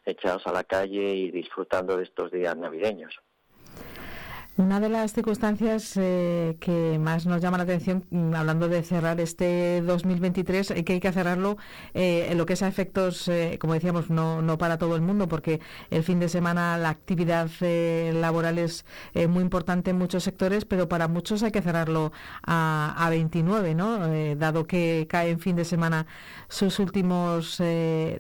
[0.05, 3.19] echados a la calle y disfrutando de estos días navideños.
[4.57, 9.19] Una de las circunstancias eh, que más nos llama la atención, mm, hablando de cerrar
[9.21, 11.57] este 2023, es que hay que cerrarlo
[11.95, 15.03] eh, en lo que es a efectos, eh, como decíamos, no, no para todo el
[15.03, 18.85] mundo, porque el fin de semana la actividad laboral es
[19.29, 23.99] muy importante en muchos sectores, pero para muchos hay que cerrarlo a, a 29, ¿no?
[24.37, 26.07] dado que cae en fin de semana
[26.49, 27.63] sus últimos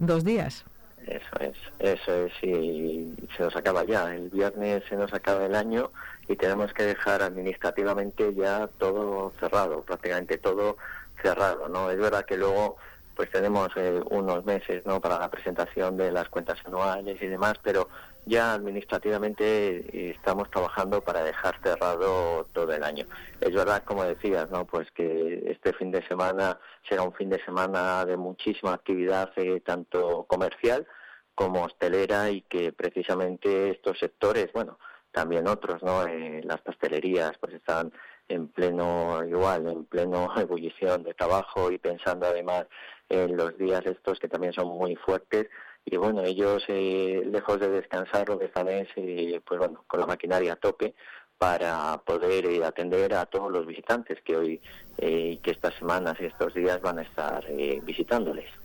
[0.01, 0.65] dos días.
[1.07, 4.15] Eso es, eso es, y se nos acaba ya.
[4.15, 5.91] El viernes se nos acaba el año
[6.31, 10.77] y tenemos que dejar administrativamente ya todo cerrado, prácticamente todo
[11.21, 11.91] cerrado, ¿no?
[11.91, 12.77] Es verdad que luego
[13.17, 15.01] pues tenemos eh, unos meses, ¿no?
[15.01, 17.89] Para la presentación de las cuentas anuales y demás, pero
[18.27, 23.07] ya administrativamente eh, estamos trabajando para dejar cerrado todo el año.
[23.41, 24.65] Es verdad, como decías, ¿no?
[24.67, 29.61] Pues que este fin de semana será un fin de semana de muchísima actividad, eh,
[29.67, 30.87] tanto comercial
[31.35, 34.79] como hostelera, y que precisamente estos sectores, bueno,
[35.13, 36.07] también otros, ¿no?
[36.07, 37.93] Eh, las pastelerías pues están
[38.29, 42.67] en pleno igual, en pleno ebullición de trabajo y pensando además
[43.09, 45.49] en los días estos que también son muy fuertes
[45.85, 50.01] y bueno, ellos eh, lejos de descansar lo que están es eh, pues bueno, con
[50.01, 50.95] la maquinaria a tope
[51.39, 54.61] para poder eh, atender a todos los visitantes que hoy
[54.99, 57.47] y que estas semanas y estos días van a estar
[57.83, 58.60] visitándoles.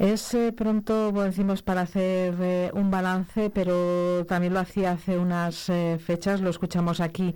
[0.00, 5.68] Es eh, pronto, decimos, para hacer eh, un balance, pero también lo hacía hace unas
[5.68, 7.34] eh, fechas, lo escuchamos aquí,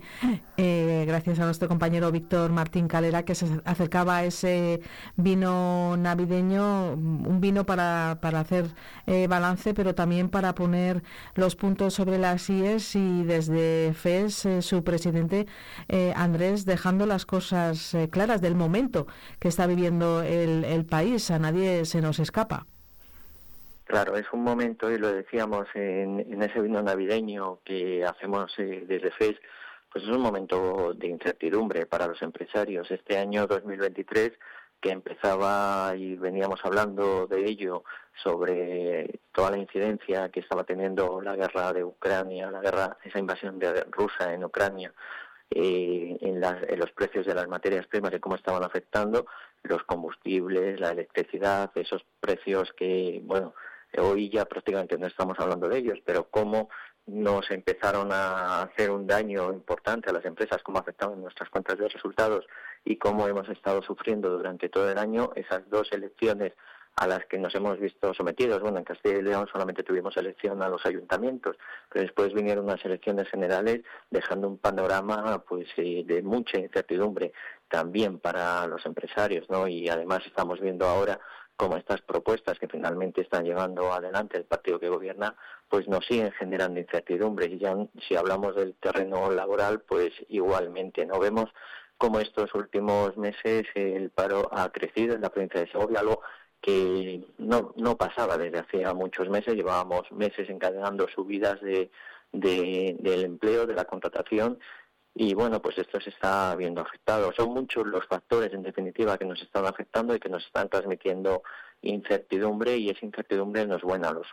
[0.57, 4.81] gracias a nuestro compañero Víctor Martín Calera, que se acercaba a ese
[5.15, 8.65] vino navideño, un vino para, hacer
[9.29, 11.03] balance, pero también para poner
[11.35, 15.45] los puntos sobre las IES y desde FES, su presidente
[16.15, 19.05] Andrés, dejando las cosas claras del momento
[19.37, 21.29] que está viviendo el país.
[21.29, 22.54] A nadie se nos escapa.
[23.85, 29.11] Claro, es un momento, y lo decíamos en, ese vino navideño que hacemos eh, desde
[29.11, 29.35] FES,
[29.91, 32.89] pues es un momento de incertidumbre para los empresarios.
[32.89, 34.31] Este año 2023,
[34.81, 37.83] que empezaba y veníamos hablando de ello,
[38.23, 43.59] sobre toda la incidencia que estaba teniendo la guerra de Ucrania, la guerra, esa invasión
[43.59, 44.93] de rusa en Ucrania,
[45.51, 49.27] eh, en, en, los precios de las materias primas y cómo estaban afectando
[49.61, 53.53] los combustibles, la electricidad, esos precios que, bueno,
[53.97, 56.69] Hoy ya prácticamente no estamos hablando de ellos, pero cómo
[57.07, 61.87] nos empezaron a hacer un daño importante a las empresas, cómo afectaban nuestras cuentas de
[61.87, 62.45] resultados
[62.83, 66.53] y cómo hemos estado sufriendo durante todo el año esas dos elecciones
[66.95, 68.61] a las que nos hemos visto sometidos.
[68.61, 71.57] Bueno, en Castilla y León solamente tuvimos elección a los ayuntamientos,
[71.89, 77.33] pero después vinieron unas elecciones generales dejando un panorama pues eh, de mucha incertidumbre
[77.67, 79.67] también para los empresarios, ¿no?
[79.67, 81.19] Y además estamos viendo ahora
[81.57, 85.35] como estas propuestas que finalmente están llevando adelante el partido que gobierna,
[85.69, 87.47] pues nos siguen generando incertidumbre.
[87.47, 87.75] Y ya
[88.07, 91.49] si hablamos del terreno laboral, pues igualmente no vemos
[91.97, 96.21] como estos últimos meses el paro ha crecido en la provincia de Segovia, algo
[96.61, 101.89] que no, no pasaba desde hacía muchos meses, llevábamos meses encadenando subidas de,
[102.31, 104.59] del empleo, de la contratación
[105.17, 107.31] y bueno, pues esto se está viendo afectado.
[107.31, 111.41] Son muchos los factores, en definitiva, que nos están afectando y que nos están transmitiendo
[111.81, 114.11] incertidumbre y esa incertidumbre no es buena.
[114.11, 114.27] Los,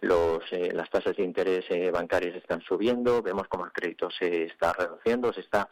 [0.00, 4.44] los, eh, las tasas de interés eh, bancarias están subiendo, vemos como el crédito se
[4.44, 5.70] está reduciendo, se está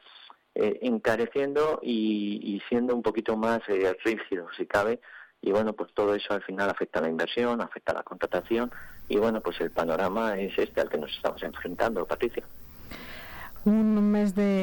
[0.55, 3.61] eh, encareciendo y, siendo un poquito más
[4.03, 4.99] rígido, si cabe.
[5.43, 8.73] Y bueno, pues todo eso al final afecta a la inversión, afecta a la contratación
[9.11, 12.45] y bueno, pues el panorama es este al que nos estamos enfrentando, Patricia
[13.67, 14.49] un mes de